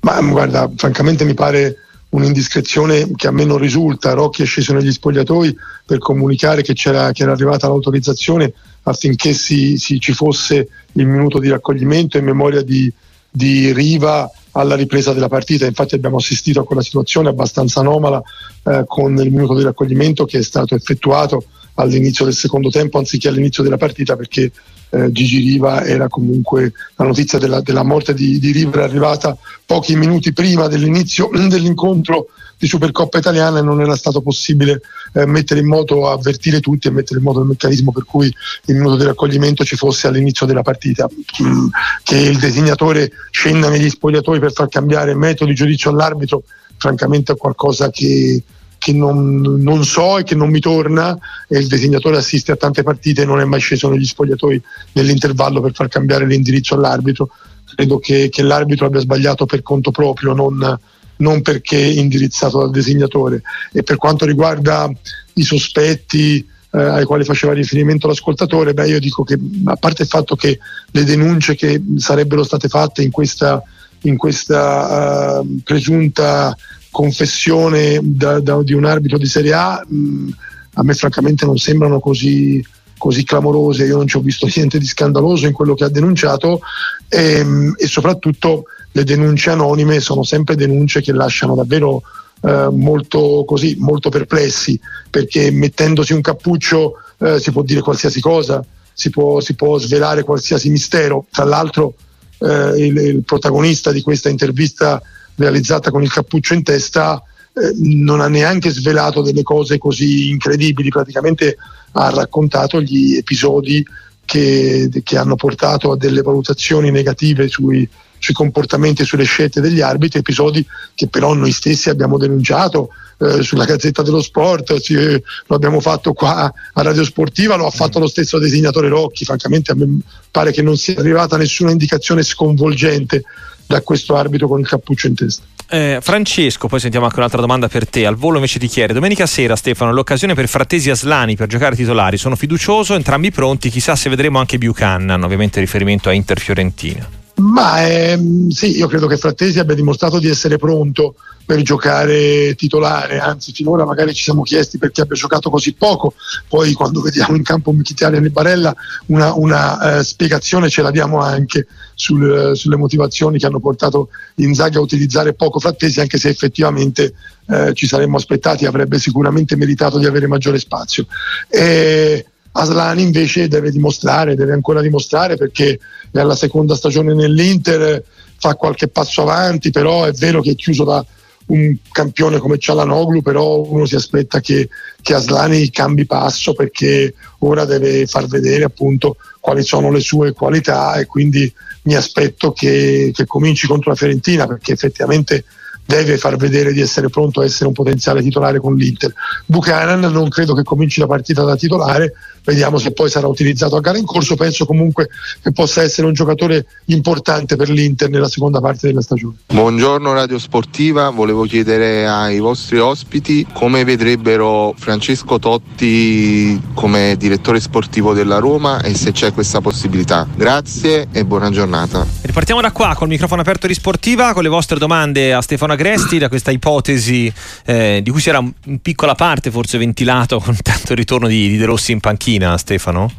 Ma 0.00 0.20
guarda, 0.20 0.70
francamente 0.76 1.24
mi 1.24 1.34
pare 1.34 1.76
un'indiscrezione 2.10 3.10
che 3.14 3.26
a 3.26 3.30
me 3.30 3.44
non 3.44 3.58
risulta. 3.58 4.12
Rocchi 4.12 4.42
è 4.42 4.46
sceso 4.46 4.72
negli 4.72 4.92
spogliatoi 4.92 5.56
per 5.84 5.98
comunicare 5.98 6.62
che, 6.62 6.72
che 6.72 6.88
era 6.88 7.12
arrivata 7.32 7.66
l'autorizzazione 7.66 8.52
affinché 8.82 9.32
si, 9.32 9.76
si, 9.76 10.00
ci 10.00 10.12
fosse 10.12 10.68
il 10.92 11.06
minuto 11.06 11.38
di 11.38 11.48
raccoglimento 11.48 12.16
in 12.16 12.24
memoria 12.24 12.62
di, 12.62 12.90
di, 13.28 13.72
Riva 13.72 14.30
alla 14.52 14.74
ripresa 14.74 15.12
della 15.12 15.28
partita. 15.28 15.66
Infatti 15.66 15.94
abbiamo 15.94 16.16
assistito 16.16 16.60
a 16.60 16.64
quella 16.64 16.82
situazione 16.82 17.28
abbastanza 17.28 17.80
anomala 17.80 18.22
eh, 18.64 18.84
con 18.86 19.16
il 19.18 19.30
minuto 19.30 19.54
di 19.54 19.62
raccoglimento 19.62 20.24
che 20.24 20.38
è 20.38 20.42
stato 20.42 20.74
effettuato 20.74 21.44
all'inizio 21.78 22.24
del 22.24 22.34
secondo 22.34 22.70
tempo 22.70 22.98
anziché 22.98 23.28
all'inizio 23.28 23.62
della 23.62 23.76
partita 23.76 24.16
perché 24.16 24.50
eh, 24.90 25.12
Gigi 25.12 25.38
Riva 25.38 25.84
era 25.84 26.08
comunque 26.08 26.72
la 26.96 27.04
notizia 27.04 27.38
della, 27.38 27.60
della 27.60 27.82
morte 27.82 28.14
di, 28.14 28.38
di, 28.38 28.52
Riva 28.52 28.82
arrivata 28.82 29.36
pochi 29.64 29.96
minuti 29.96 30.32
prima 30.32 30.66
dell'inizio 30.66 31.28
dell'incontro 31.48 32.28
di 32.58 32.66
Supercoppa 32.66 33.18
italiana 33.18 33.60
e 33.60 33.62
non 33.62 33.80
era 33.80 33.94
stato 33.94 34.20
possibile 34.20 34.80
eh, 35.12 35.26
mettere 35.26 35.60
in 35.60 35.68
moto, 35.68 36.08
avvertire 36.08 36.58
tutti 36.60 36.88
e 36.88 36.90
mettere 36.90 37.20
in 37.20 37.24
moto 37.24 37.40
il 37.40 37.46
meccanismo 37.46 37.92
per 37.92 38.04
cui 38.04 38.26
il 38.26 38.74
minuto 38.74 38.96
di 38.96 39.04
raccoglimento 39.04 39.64
ci 39.64 39.76
fosse 39.76 40.08
all'inizio 40.08 40.44
della 40.44 40.62
partita. 40.62 41.08
Mm, 41.40 41.68
che 42.02 42.16
il 42.16 42.38
designatore 42.38 43.12
scenda 43.30 43.68
negli 43.68 43.88
spogliatoi 43.88 44.40
per 44.40 44.52
far 44.52 44.68
cambiare 44.68 45.14
metodo 45.14 45.50
di 45.50 45.56
giudizio 45.56 45.90
all'arbitro, 45.90 46.42
francamente 46.76 47.32
è 47.32 47.36
qualcosa 47.36 47.90
che, 47.90 48.42
che 48.88 48.92
non, 48.94 49.40
non, 49.40 49.84
so 49.84 50.16
e 50.16 50.22
che 50.22 50.34
non 50.34 50.48
mi 50.48 50.60
torna 50.60 51.16
e 51.46 51.58
il 51.58 51.66
disegnatore 51.66 52.16
assiste 52.16 52.52
a 52.52 52.56
tante 52.56 52.82
partite 52.82 53.22
e 53.22 53.24
non 53.26 53.38
è 53.38 53.44
mai 53.44 53.60
sceso 53.60 53.90
negli 53.90 54.06
spogliatoi 54.06 54.62
nell'intervallo 54.92 55.60
per 55.60 55.74
far 55.74 55.88
cambiare 55.88 56.26
l'indirizzo 56.26 56.74
all'arbitro. 56.74 57.28
Credo 57.74 57.98
che, 57.98 58.30
che 58.30 58.42
l'arbitro 58.42 58.86
abbia 58.86 59.00
sbagliato 59.00 59.44
per 59.44 59.60
conto 59.60 59.90
proprio, 59.90 60.32
non, 60.32 60.78
non 61.16 61.42
perché 61.42 61.76
indirizzato 61.76 62.60
dal 62.60 62.70
disegnatore. 62.70 63.42
E 63.72 63.82
per 63.82 63.96
quanto 63.96 64.24
riguarda 64.24 64.90
i 65.34 65.42
sospetti 65.42 66.38
eh, 66.70 66.80
ai 66.80 67.04
quali 67.04 67.24
faceva 67.24 67.52
riferimento 67.52 68.06
l'ascoltatore, 68.06 68.72
beh, 68.72 68.88
io 68.88 69.00
dico 69.00 69.22
che 69.22 69.38
a 69.64 69.76
parte 69.76 70.02
il 70.02 70.08
fatto 70.08 70.34
che 70.34 70.58
le 70.92 71.04
denunce 71.04 71.54
che 71.54 71.82
sarebbero 71.98 72.42
state 72.42 72.68
fatte 72.68 73.02
in 73.02 73.10
questa, 73.10 73.62
in 74.02 74.16
questa 74.16 75.40
uh, 75.40 75.60
presunta 75.62 76.56
confessione 76.90 78.00
da, 78.02 78.40
da, 78.40 78.62
di 78.62 78.72
un 78.72 78.84
arbitro 78.84 79.18
di 79.18 79.26
Serie 79.26 79.52
A 79.52 79.84
mh, 79.86 80.28
a 80.74 80.82
me 80.82 80.94
francamente 80.94 81.44
non 81.44 81.58
sembrano 81.58 82.00
così, 82.00 82.64
così, 82.96 83.24
clamorose, 83.24 83.84
io 83.84 83.96
non 83.96 84.06
ci 84.06 84.16
ho 84.16 84.20
visto 84.20 84.48
niente 84.54 84.78
di 84.78 84.86
scandaloso 84.86 85.46
in 85.46 85.52
quello 85.52 85.74
che 85.74 85.84
ha 85.84 85.88
denunciato 85.88 86.60
e, 87.08 87.44
e 87.76 87.86
soprattutto 87.86 88.64
le 88.92 89.04
denunce 89.04 89.50
anonime 89.50 90.00
sono 90.00 90.22
sempre 90.22 90.54
denunce 90.54 91.00
che 91.00 91.12
lasciano 91.12 91.54
davvero 91.54 92.02
eh, 92.40 92.68
molto, 92.70 93.44
così, 93.46 93.76
molto 93.78 94.08
perplessi 94.08 94.78
perché 95.10 95.50
mettendosi 95.50 96.12
un 96.12 96.20
cappuccio 96.20 96.94
eh, 97.18 97.38
si 97.38 97.50
può 97.50 97.62
dire 97.62 97.80
qualsiasi 97.80 98.20
cosa, 98.20 98.64
si 98.92 99.10
può, 99.10 99.40
si 99.40 99.54
può 99.54 99.78
svelare 99.78 100.22
qualsiasi 100.22 100.70
mistero. 100.70 101.26
Tra 101.30 101.44
l'altro 101.44 101.94
eh, 102.38 102.74
il, 102.76 102.96
il 102.96 103.22
protagonista 103.24 103.90
di 103.90 104.02
questa 104.02 104.28
intervista 104.28 105.02
realizzata 105.38 105.90
con 105.90 106.02
il 106.02 106.12
cappuccio 106.12 106.54
in 106.54 106.62
testa 106.62 107.22
eh, 107.52 107.72
non 107.76 108.20
ha 108.20 108.28
neanche 108.28 108.70
svelato 108.70 109.22
delle 109.22 109.42
cose 109.42 109.78
così 109.78 110.28
incredibili, 110.28 110.90
praticamente 110.90 111.56
ha 111.92 112.10
raccontato 112.10 112.82
gli 112.82 113.16
episodi 113.16 113.84
che, 114.24 114.90
che 115.02 115.16
hanno 115.16 115.36
portato 115.36 115.92
a 115.92 115.96
delle 115.96 116.20
valutazioni 116.20 116.90
negative 116.90 117.48
sui, 117.48 117.88
sui 118.18 118.34
comportamenti 118.34 119.02
e 119.02 119.06
sulle 119.06 119.24
scelte 119.24 119.60
degli 119.60 119.80
arbitri, 119.80 120.18
episodi 120.18 120.64
che 120.94 121.08
però 121.08 121.32
noi 121.32 121.52
stessi 121.52 121.88
abbiamo 121.88 122.18
denunciato 122.18 122.90
eh, 123.18 123.42
sulla 123.42 123.64
Gazzetta 123.64 124.02
dello 124.02 124.22
Sport, 124.22 124.76
sì, 124.76 124.94
lo 124.94 125.54
abbiamo 125.54 125.80
fatto 125.80 126.12
qua 126.12 126.52
a 126.72 126.82
Radio 126.82 127.04
Sportiva, 127.04 127.56
lo 127.56 127.66
ha 127.66 127.70
fatto 127.70 127.98
lo 127.98 128.06
stesso 128.06 128.38
designatore 128.38 128.88
Rocchi, 128.88 129.24
francamente 129.24 129.72
a 129.72 129.74
me 129.74 129.98
pare 130.30 130.52
che 130.52 130.62
non 130.62 130.76
sia 130.76 130.98
arrivata 130.98 131.36
nessuna 131.36 131.70
indicazione 131.70 132.22
sconvolgente 132.22 133.22
da 133.66 133.82
questo 133.82 134.16
arbitro 134.16 134.48
con 134.48 134.60
il 134.60 134.66
cappuccio 134.66 135.08
in 135.08 135.14
testa. 135.14 135.42
Eh, 135.70 135.98
Francesco, 136.00 136.66
poi 136.66 136.80
sentiamo 136.80 137.04
anche 137.04 137.18
un'altra 137.18 137.42
domanda 137.42 137.68
per 137.68 137.86
te. 137.86 138.06
Al 138.06 138.16
volo 138.16 138.36
invece 138.36 138.58
ti 138.58 138.68
chiede: 138.68 138.94
Domenica 138.94 139.26
sera, 139.26 139.54
Stefano, 139.54 139.92
l'occasione 139.92 140.32
per 140.32 140.48
Frattesi 140.48 140.88
Aslani 140.88 141.36
per 141.36 141.46
giocare 141.46 141.76
titolari. 141.76 142.16
Sono 142.16 142.36
fiducioso, 142.36 142.94
entrambi 142.94 143.30
pronti. 143.30 143.68
Chissà 143.68 143.94
se 143.94 144.08
vedremo 144.08 144.38
anche 144.38 144.56
Buchanan, 144.56 145.22
ovviamente 145.22 145.60
riferimento 145.60 146.08
a 146.08 146.12
Inter 146.12 146.40
Fiorentina. 146.40 147.17
Ma 147.58 147.84
ehm, 147.84 148.50
sì, 148.50 148.76
io 148.76 148.86
credo 148.86 149.08
che 149.08 149.16
Frattesi 149.16 149.58
abbia 149.58 149.74
dimostrato 149.74 150.20
di 150.20 150.28
essere 150.28 150.58
pronto 150.58 151.16
per 151.44 151.60
giocare 151.62 152.54
titolare, 152.54 153.18
anzi 153.18 153.52
finora 153.52 153.84
magari 153.84 154.14
ci 154.14 154.22
siamo 154.22 154.42
chiesti 154.42 154.78
perché 154.78 155.00
abbia 155.00 155.16
giocato 155.16 155.50
così 155.50 155.72
poco, 155.72 156.14
poi 156.46 156.72
quando 156.74 157.00
vediamo 157.00 157.34
in 157.34 157.42
campo 157.42 157.72
Mkhitaryan 157.72 158.24
e 158.24 158.30
Barella 158.30 158.72
una, 159.06 159.34
una 159.34 159.98
eh, 159.98 160.04
spiegazione 160.04 160.68
ce 160.68 160.82
l'abbiamo 160.82 161.18
anche 161.18 161.66
sul, 161.94 162.52
sulle 162.54 162.76
motivazioni 162.76 163.40
che 163.40 163.46
hanno 163.46 163.58
portato 163.58 164.10
Inzaghi 164.36 164.76
a 164.76 164.80
utilizzare 164.80 165.34
poco 165.34 165.58
Frattesi, 165.58 166.00
anche 166.00 166.18
se 166.18 166.28
effettivamente 166.28 167.12
eh, 167.48 167.72
ci 167.74 167.88
saremmo 167.88 168.18
aspettati, 168.18 168.66
avrebbe 168.66 169.00
sicuramente 169.00 169.56
meritato 169.56 169.98
di 169.98 170.06
avere 170.06 170.28
maggiore 170.28 170.60
spazio. 170.60 171.06
E, 171.48 172.24
Aslani 172.58 173.02
invece 173.02 173.46
deve 173.46 173.70
dimostrare, 173.70 174.34
deve 174.34 174.52
ancora 174.52 174.80
dimostrare 174.80 175.36
perché 175.36 175.78
è 176.10 176.18
alla 176.18 176.34
seconda 176.34 176.74
stagione 176.74 177.14
nell'Inter, 177.14 178.02
fa 178.36 178.54
qualche 178.54 178.88
passo 178.88 179.22
avanti, 179.22 179.70
però 179.70 180.04
è 180.04 180.12
vero 180.12 180.40
che 180.40 180.52
è 180.52 180.54
chiuso 180.56 180.84
da 180.84 181.04
un 181.46 181.74
campione 181.90 182.38
come 182.38 182.58
Cialanoglu, 182.58 183.22
però 183.22 183.62
uno 183.62 183.86
si 183.86 183.94
aspetta 183.94 184.40
che, 184.40 184.68
che 185.00 185.14
Aslani 185.14 185.70
cambi 185.70 186.04
passo 186.04 186.52
perché 186.52 187.14
ora 187.38 187.64
deve 187.64 188.06
far 188.06 188.26
vedere 188.26 188.64
appunto 188.64 189.16
quali 189.40 189.62
sono 189.62 189.90
le 189.90 190.00
sue 190.00 190.32
qualità 190.32 190.94
e 190.96 191.06
quindi 191.06 191.50
mi 191.82 191.94
aspetto 191.94 192.52
che, 192.52 193.12
che 193.14 193.24
cominci 193.24 193.66
contro 193.66 193.90
la 193.90 193.96
Fiorentina 193.96 194.46
perché 194.46 194.72
effettivamente 194.72 195.44
deve 195.88 196.18
far 196.18 196.36
vedere 196.36 196.74
di 196.74 196.82
essere 196.82 197.08
pronto 197.08 197.40
a 197.40 197.44
essere 197.44 197.66
un 197.66 197.72
potenziale 197.72 198.20
titolare 198.20 198.60
con 198.60 198.74
l'Inter. 198.76 199.10
Buchanan 199.46 200.00
non 200.12 200.28
credo 200.28 200.52
che 200.52 200.62
cominci 200.62 201.00
la 201.00 201.06
partita 201.06 201.44
da 201.44 201.56
titolare, 201.56 202.12
vediamo 202.44 202.76
se 202.76 202.92
poi 202.92 203.08
sarà 203.08 203.26
utilizzato 203.26 203.74
a 203.74 203.80
gara 203.80 203.96
in 203.96 204.04
corso, 204.04 204.36
penso 204.36 204.66
comunque 204.66 205.08
che 205.42 205.50
possa 205.50 205.80
essere 205.80 206.06
un 206.06 206.12
giocatore 206.12 206.66
importante 206.86 207.56
per 207.56 207.70
l'Inter 207.70 208.10
nella 208.10 208.28
seconda 208.28 208.60
parte 208.60 208.86
della 208.88 209.00
stagione. 209.00 209.36
Buongiorno 209.46 210.12
Radio 210.12 210.38
Sportiva, 210.38 211.08
volevo 211.08 211.44
chiedere 211.44 212.06
ai 212.06 212.38
vostri 212.38 212.78
ospiti 212.78 213.46
come 213.54 213.82
vedrebbero 213.84 214.74
Francesco 214.76 215.38
Totti 215.38 216.60
come 216.74 217.14
direttore 217.16 217.60
sportivo 217.60 218.12
della 218.12 218.36
Roma 218.36 218.82
e 218.82 218.94
se 218.94 219.12
c'è 219.12 219.32
questa 219.32 219.62
possibilità. 219.62 220.26
Grazie 220.36 221.08
e 221.12 221.24
buona 221.24 221.48
giornata. 221.48 222.06
Ripartiamo 222.20 222.60
da 222.60 222.72
qua 222.72 222.94
col 222.94 223.08
microfono 223.08 223.40
aperto 223.40 223.66
di 223.66 223.72
Sportiva 223.72 224.34
con 224.34 224.42
le 224.42 224.50
vostre 224.50 224.78
domande 224.78 225.32
a 225.32 225.40
Stefano 225.40 225.76
Agresti 225.78 226.18
da 226.18 226.28
questa 226.28 226.50
ipotesi 226.50 227.32
eh, 227.64 228.00
di 228.02 228.10
cui 228.10 228.20
si 228.20 228.30
era 228.30 228.44
in 228.64 228.80
piccola 228.80 229.14
parte 229.14 229.52
forse 229.52 229.78
ventilato 229.78 230.40
con 230.40 230.56
tanto 230.60 230.92
ritorno 230.92 231.28
di, 231.28 231.48
di 231.50 231.56
De 231.56 231.66
Rossi 231.66 231.92
in 231.92 232.00
panchina, 232.00 232.58
Stefano? 232.58 233.12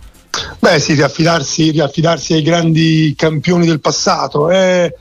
Beh 0.59 0.77
sì, 0.77 0.93
riaffidarsi, 0.93 1.71
riaffidarsi 1.71 2.33
ai 2.33 2.41
grandi 2.41 3.13
campioni 3.15 3.65
del 3.65 3.79
passato. 3.79 4.49
Eh, 4.49 4.93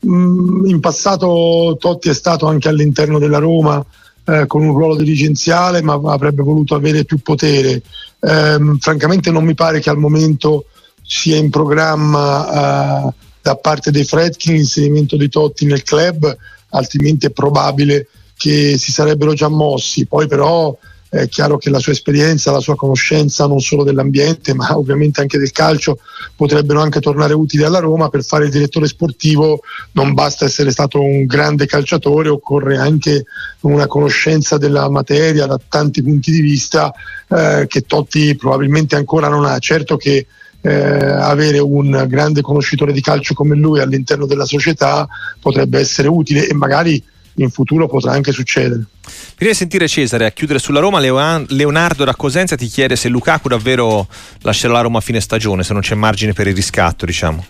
in 0.00 0.78
passato 0.80 1.78
Totti 1.80 2.10
è 2.10 2.14
stato 2.14 2.46
anche 2.46 2.68
all'interno 2.68 3.18
della 3.18 3.38
Roma 3.38 3.82
eh, 4.26 4.46
con 4.46 4.62
un 4.62 4.74
ruolo 4.74 4.94
dirigenziale, 4.94 5.80
ma 5.80 5.94
avrebbe 5.94 6.42
voluto 6.42 6.74
avere 6.74 7.06
più 7.06 7.22
potere. 7.22 7.80
Eh, 8.20 8.76
francamente 8.80 9.30
non 9.30 9.44
mi 9.44 9.54
pare 9.54 9.80
che 9.80 9.88
al 9.88 9.96
momento 9.96 10.66
sia 11.02 11.36
in 11.36 11.48
programma 11.48 13.06
eh, 13.08 13.12
da 13.40 13.56
parte 13.56 13.90
dei 13.90 14.04
Fredkin 14.04 14.52
l'inserimento 14.52 15.16
di 15.16 15.30
Totti 15.30 15.64
nel 15.64 15.82
club 15.82 16.36
altrimenti 16.70 17.26
è 17.26 17.30
probabile 17.30 18.08
che 18.36 18.76
si 18.78 18.92
sarebbero 18.92 19.34
già 19.34 19.48
mossi. 19.48 20.06
Poi 20.06 20.26
però 20.26 20.76
è 21.10 21.26
chiaro 21.28 21.56
che 21.56 21.70
la 21.70 21.78
sua 21.78 21.92
esperienza, 21.92 22.52
la 22.52 22.60
sua 22.60 22.76
conoscenza 22.76 23.46
non 23.46 23.60
solo 23.60 23.82
dell'ambiente 23.82 24.52
ma 24.52 24.76
ovviamente 24.76 25.22
anche 25.22 25.38
del 25.38 25.52
calcio 25.52 25.98
potrebbero 26.36 26.82
anche 26.82 27.00
tornare 27.00 27.32
utili 27.32 27.62
alla 27.62 27.78
Roma 27.78 28.10
per 28.10 28.22
fare 28.22 28.44
il 28.44 28.50
direttore 28.50 28.86
sportivo 28.86 29.60
non 29.92 30.12
basta 30.12 30.44
essere 30.44 30.70
stato 30.70 31.00
un 31.00 31.24
grande 31.24 31.64
calciatore 31.64 32.28
occorre 32.28 32.76
anche 32.76 33.24
una 33.60 33.86
conoscenza 33.86 34.58
della 34.58 34.90
materia 34.90 35.46
da 35.46 35.58
tanti 35.66 36.02
punti 36.02 36.30
di 36.30 36.42
vista 36.42 36.92
eh, 37.28 37.64
che 37.66 37.82
Totti 37.82 38.36
probabilmente 38.36 38.94
ancora 38.94 39.28
non 39.28 39.46
ha 39.46 39.58
certo 39.58 39.96
che 39.96 40.26
eh, 40.60 40.70
avere 40.70 41.58
un 41.58 42.04
grande 42.08 42.40
conoscitore 42.40 42.92
di 42.92 43.00
calcio 43.00 43.34
come 43.34 43.54
lui 43.54 43.80
all'interno 43.80 44.26
della 44.26 44.44
società 44.44 45.06
potrebbe 45.40 45.78
essere 45.78 46.08
utile 46.08 46.48
e 46.48 46.54
magari 46.54 47.02
in 47.34 47.50
futuro 47.50 47.86
potrà 47.86 48.12
anche 48.12 48.32
succedere. 48.32 48.84
Prima 49.36 49.52
di 49.52 49.56
sentire 49.56 49.86
Cesare 49.86 50.26
a 50.26 50.30
chiudere 50.30 50.58
sulla 50.58 50.80
Roma, 50.80 50.98
Leonardo 51.00 52.04
da 52.04 52.14
Cosenza 52.14 52.56
ti 52.56 52.66
chiede 52.66 52.96
se 52.96 53.08
Lukaku 53.08 53.48
davvero 53.48 54.06
lascerà 54.42 54.72
la 54.72 54.80
Roma 54.80 54.98
a 54.98 55.00
fine 55.00 55.20
stagione, 55.20 55.62
se 55.62 55.72
non 55.72 55.82
c'è 55.82 55.94
margine 55.94 56.32
per 56.32 56.48
il 56.48 56.54
riscatto, 56.54 57.06
diciamo. 57.06 57.44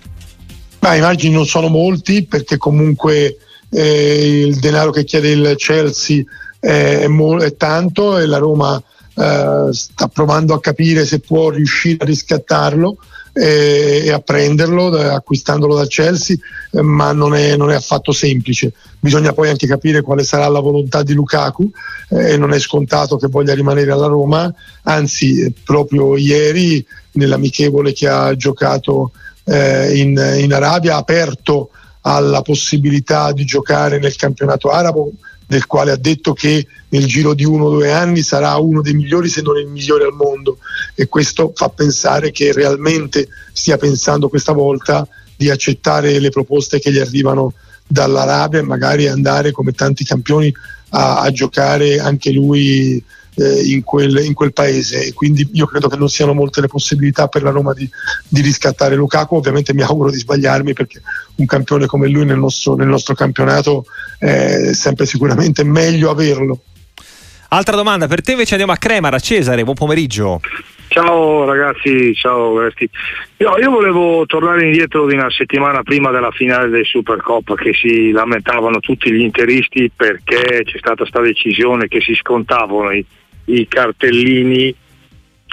Ma 0.81 0.95
i 0.95 1.01
margini 1.01 1.35
non 1.35 1.47
sono 1.47 1.69
molti 1.69 2.25
perché 2.25 2.57
comunque 2.57 3.39
eh, 3.71 4.45
il 4.47 4.59
denaro 4.59 4.91
che 4.91 5.05
chiede 5.05 5.31
il 5.31 5.55
Chelsea 5.57 6.23
è, 6.61 7.07
mo- 7.07 7.39
è 7.39 7.57
tanto 7.57 8.19
e 8.19 8.27
la 8.27 8.39
Roma 8.39 8.81
eh, 9.19 9.73
sta 9.73 10.07
provando 10.07 10.55
a 10.55 10.61
capire 10.61 11.05
se 11.05 11.19
può 11.19 11.51
riuscire 11.51 11.97
a 12.01 12.07
riscattarlo 12.07 12.99
e, 13.33 14.03
e 14.05 14.13
a 14.13 14.21
prenderlo 14.21 14.89
acquistandolo 14.89 15.77
da 15.77 15.87
Chelsea, 15.87 16.37
eh, 16.71 16.83
ma 16.83 17.13
non 17.13 17.35
è, 17.35 17.57
non 17.57 17.71
è, 17.71 17.75
affatto 17.75 18.13
semplice. 18.13 18.73
Bisogna 19.01 19.33
poi 19.33 19.49
anche 19.49 19.67
capire 19.67 20.03
quale 20.03 20.25
sarà 20.25 20.47
la 20.49 20.61
volontà 20.61 21.03
di 21.03 21.15
Lukaku 21.15 21.71
eh, 22.11 22.33
e 22.33 22.37
non 22.37 22.53
è 22.53 22.59
scontato 22.59 23.17
che 23.17 23.27
voglia 23.27 23.55
rimanere 23.55 23.91
alla 23.91 24.07
Roma, 24.07 24.53
anzi 24.83 25.41
eh, 25.41 25.53
proprio 25.65 26.17
ieri 26.17 26.85
nell'amichevole 27.13 27.93
che 27.93 28.09
ha 28.09 28.37
giocato 28.37 29.13
eh, 29.45 29.99
in, 29.99 30.37
in 30.39 30.53
Arabia 30.53 30.95
ha 30.95 30.99
aperto 30.99 31.71
alla 32.03 32.43
possibilità 32.43 33.33
di 33.33 33.45
giocare 33.45 33.99
nel 33.99 34.15
campionato 34.15 34.71
arabo 34.71 35.11
del 35.49 35.67
quale 35.67 35.93
ha 35.93 35.97
detto 35.97 36.35
che 36.35 36.67
nel 36.91 37.07
giro 37.07 37.33
di 37.33 37.45
uno 37.45 37.65
o 37.65 37.71
due 37.71 37.91
anni 37.91 38.23
sarà 38.23 38.55
uno 38.57 38.83
dei 38.83 38.93
migliori 38.93 39.31
se 39.31 39.41
non 39.41 39.57
il 39.57 39.67
migliore 39.67 40.05
al 40.05 40.13
mondo. 40.13 40.59
E 40.95 41.09
questo 41.09 41.53
fa 41.55 41.71
pensare 41.71 42.31
che 42.31 42.53
realmente 42.53 43.29
stia 43.51 43.79
pensando 43.79 44.29
questa 44.29 44.53
volta 44.53 45.09
di 45.35 45.49
accettare 45.49 46.19
le 46.19 46.29
proposte 46.29 46.79
che 46.79 46.93
gli 46.93 46.99
arrivano 46.99 47.55
dall'Arabia 47.87 48.59
e 48.59 48.63
magari 48.63 49.09
andare 49.09 49.51
come 49.51 49.73
tanti 49.73 50.05
campioni 50.05 50.53
a, 50.91 51.21
a 51.21 51.31
giocare 51.31 51.99
anche 51.99 52.31
lui 52.31 53.03
eh, 53.39 53.63
in, 53.73 53.85
quel, 53.85 54.25
in, 54.25 54.35
quel, 54.35 54.53
paese. 54.53 55.13
Quindi 55.15 55.49
io 55.53 55.67
credo 55.67 55.89
che 55.89 55.97
non 55.97 56.09
siano 56.09 56.35
molte 56.35 56.61
le 56.61 56.67
possibilità 56.69 57.29
per 57.29 57.43
la 57.43 57.51
Roma 57.51 57.73
di, 57.73 57.89
di, 58.27 58.41
riscattare 58.41 58.97
Lukaku. 58.97 59.37
Ovviamente 59.37 59.73
mi 59.75 59.83
auguro 59.83 60.11
di 60.11 60.19
sbagliarmi 60.19 60.73
perché 60.73 61.01
un 61.37 61.47
campione 61.47 61.87
come 61.87 62.09
lui 62.09 62.25
nel 62.25 62.39
nostro, 62.39 62.75
nel 62.75 62.89
nostro 62.89 63.15
campionato 63.15 63.85
è 64.19 64.73
sempre 64.73 65.07
sicuramente 65.07 65.65
meglio 65.65 66.11
averlo. 66.11 66.61
Altra 67.51 67.77
domanda 67.77 68.07
per 68.09 68.21
te 68.21 68.33
invece 68.33 68.53
andiamo 68.53 68.73
a 68.73 68.77
Cremara, 68.77 69.19
Cesare, 69.19 69.63
buon 69.63 69.77
pomeriggio. 69.77 70.41
Ciao 70.89 71.45
ragazzi, 71.45 72.15
ciao 72.15 72.63
io, 72.63 73.59
io, 73.59 73.71
volevo 73.71 74.25
tornare 74.25 74.65
indietro 74.65 75.07
di 75.07 75.15
una 75.15 75.31
settimana 75.31 75.83
prima 75.83 76.11
della 76.11 76.31
finale 76.31 76.71
del 76.71 76.87
Supercoppa 76.87 77.55
che 77.57 77.75
si 77.75 78.11
lamentavano 78.11 78.81
tutti 78.81 79.13
gli 79.13 79.21
interisti 79.21 79.91
perché 79.95 80.63
c'è 80.65 80.79
stata 80.79 80.97
questa 80.97 81.21
decisione 81.21 81.89
che 81.89 82.01
si 82.01 82.15
scontavano 82.15 82.91
i, 82.91 83.05
i 83.49 83.67
cartellini 83.69 84.75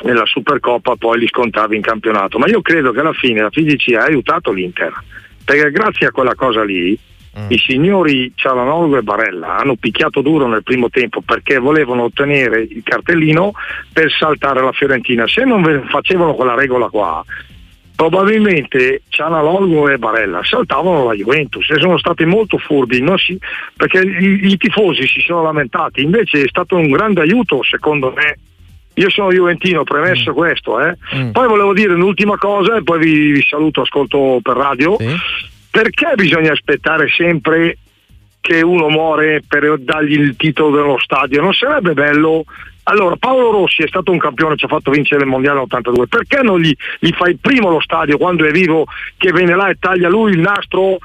nella 0.04 0.26
Supercoppa 0.26 0.96
poi 0.96 1.20
li 1.20 1.28
scontavi 1.28 1.76
in 1.76 1.82
campionato. 1.82 2.38
Ma 2.38 2.48
io 2.48 2.62
credo 2.62 2.92
che 2.92 3.00
alla 3.00 3.14
fine 3.14 3.42
la 3.42 3.50
FIGC 3.50 3.94
ha 3.96 4.04
aiutato 4.04 4.52
l'Inter, 4.52 4.94
perché 5.44 5.72
grazie 5.72 6.08
a 6.08 6.12
quella 6.12 6.36
cosa 6.36 6.64
lì 6.64 6.98
mm. 7.40 7.46
i 7.48 7.58
signori 7.58 8.32
Cialanoglu 8.36 8.98
e 8.98 9.04
Barella 9.04 9.58
hanno 9.58 9.76
picchiato 9.76 10.22
duro 10.22 10.48
nel 10.48 10.64
primo 10.64 10.90
tempo 10.90 11.22
perché 11.22 11.60
volevano 11.60 12.04
ottenere 12.04 12.62
il 12.62 12.82
cartellino 12.84 13.54
per 13.92 14.12
saltare 14.12 14.62
la 14.62 14.74
Fiorentina. 14.74 15.28
Se 15.28 15.44
non 15.46 15.86
facevano 15.90 16.34
quella 16.34 16.56
regola 16.56 16.90
qua, 16.90 17.24
probabilmente 17.96 19.04
Cialanoglu 19.08 19.88
e 19.90 19.98
Barella 19.98 20.42
saltavano 20.44 21.06
la 21.06 21.14
Juventus 21.14 21.70
e 21.70 21.80
sono 21.80 21.98
stati 21.98 22.26
molto 22.26 22.58
furbi 22.58 23.04
si, 23.18 23.38
perché 23.76 24.00
i, 24.00 24.52
i 24.52 24.58
tifosi 24.58 25.08
si 25.08 25.22
sono 25.22 25.44
lamentati, 25.44 26.02
invece 26.02 26.44
è 26.44 26.48
stato 26.48 26.76
un 26.76 26.92
grande 26.92 27.22
aiuto 27.22 27.64
secondo 27.64 28.14
me 28.16 28.38
io 28.98 29.10
sono 29.10 29.32
Juventino, 29.32 29.84
premesso 29.84 30.32
mm. 30.32 30.34
questo. 30.34 30.80
Eh. 30.80 30.98
Mm. 31.16 31.32
Poi 31.32 31.48
volevo 31.48 31.74
dire 31.74 31.94
un'ultima 31.94 32.38
cosa 32.38 32.78
e 32.78 32.84
poi 32.84 33.00
vi, 33.00 33.32
vi 33.32 33.46
saluto, 33.48 33.82
ascolto 33.82 34.40
per 34.42 34.56
radio. 34.56 34.96
Sì. 34.98 35.14
Perché 35.70 36.14
bisogna 36.16 36.54
aspettare 36.54 37.10
sempre 37.10 37.78
che 38.40 38.62
uno 38.62 38.88
muore 38.88 39.42
per 39.46 39.80
dargli 39.80 40.18
il 40.18 40.38
titolo 40.38 40.76
dello 40.78 40.98
stadio? 40.98 41.42
Non 41.42 41.54
sarebbe 41.54 41.94
bello 41.94 42.46
allora, 42.88 43.16
Paolo 43.16 43.52
Rossi 43.52 43.84
è 43.84 43.88
stato 43.88 44.12
un 44.12 44.18
campione, 44.18 44.56
ci 44.56 44.66
ha 44.66 44.68
fatto 44.68 44.92
vincere 44.92 45.24
il 45.24 45.30
mondiale 45.30 45.60
82. 45.60 46.08
Perché 46.08 46.42
non 46.42 46.60
gli, 46.60 46.74
gli 47.00 47.12
fai 47.12 47.36
primo 47.36 47.70
lo 47.70 47.80
stadio 47.80 48.18
quando 48.18 48.46
è 48.46 48.52
vivo, 48.52 48.86
che 49.18 49.32
viene 49.32 49.56
là 49.56 49.70
e 49.70 49.78
taglia 49.80 50.10
lui 50.10 50.34
il 50.34 50.40
nastro 50.40 51.00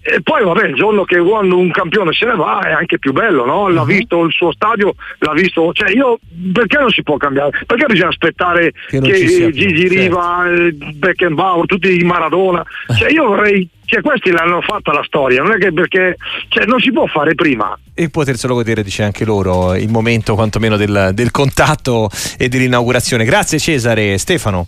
e 0.00 0.22
poi 0.22 0.42
vabbè, 0.42 0.68
il 0.68 0.74
giorno 0.74 1.04
che 1.04 1.18
quando 1.18 1.58
un 1.58 1.70
campione 1.70 2.12
se 2.14 2.24
ne 2.24 2.34
va 2.34 2.60
è 2.60 2.72
anche 2.72 2.98
più 2.98 3.12
bello, 3.12 3.44
no? 3.44 3.68
L'ha 3.68 3.82
uh-huh. 3.82 3.86
visto 3.86 4.24
il 4.24 4.32
suo 4.32 4.52
stadio, 4.52 4.94
l'ha 5.18 5.32
visto. 5.32 5.70
Cioè 5.74 5.90
io 5.90 6.18
perché 6.52 6.78
non 6.78 6.88
si 6.88 7.02
può 7.02 7.18
cambiare? 7.18 7.50
Perché 7.66 7.86
bisogna 7.86 8.08
aspettare 8.08 8.72
che, 8.88 9.00
che 9.00 9.50
Gigi 9.52 9.86
più, 9.86 9.88
Riva, 9.88 10.44
certo. 10.46 10.86
Beckenbauer, 10.94 11.66
tutti 11.66 11.94
i 11.94 12.04
Maradona. 12.04 12.64
Cioè 12.96 13.10
io 13.10 13.26
vorrei 13.26 13.68
Cioè, 13.90 14.02
questi 14.02 14.30
l'hanno 14.30 14.60
fatta 14.60 14.92
la 14.92 15.02
storia, 15.02 15.42
non 15.42 15.52
è 15.52 15.56
che 15.56 15.72
perché 15.72 16.16
cioè, 16.48 16.66
non 16.66 16.78
si 16.78 16.92
può 16.92 17.06
fare 17.06 17.34
prima. 17.34 17.76
E 17.94 18.10
poterselo 18.10 18.52
godere, 18.52 18.82
dice 18.82 19.02
anche 19.02 19.24
loro, 19.24 19.74
il 19.74 19.88
momento 19.88 20.34
quantomeno 20.34 20.76
del, 20.76 21.12
del 21.14 21.30
contatto 21.30 22.10
e 22.36 22.50
dell'inaugurazione. 22.50 23.24
Grazie 23.24 23.58
Cesare. 23.58 24.18
Stefano. 24.18 24.66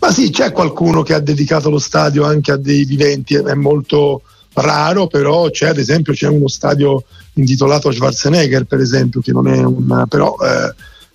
Ma 0.00 0.10
sì, 0.10 0.28
c'è 0.28 0.52
qualcuno 0.52 1.02
che 1.02 1.14
ha 1.14 1.20
dedicato 1.20 1.70
lo 1.70 1.78
stadio 1.78 2.26
anche 2.26 2.52
a 2.52 2.58
dei 2.58 2.84
viventi, 2.84 3.34
è 3.34 3.54
molto 3.54 4.20
raro, 4.52 5.06
però 5.06 5.48
c'è 5.48 5.68
ad 5.68 5.78
esempio 5.78 6.12
c'è 6.12 6.28
uno 6.28 6.48
stadio 6.48 7.02
intitolato 7.34 7.90
Schwarzenegger, 7.90 8.64
per 8.64 8.80
esempio, 8.80 9.22
che 9.22 9.32
non 9.32 9.48
è 9.48 9.64
un... 9.64 10.04
però 10.06 10.36
eh, 10.42 10.74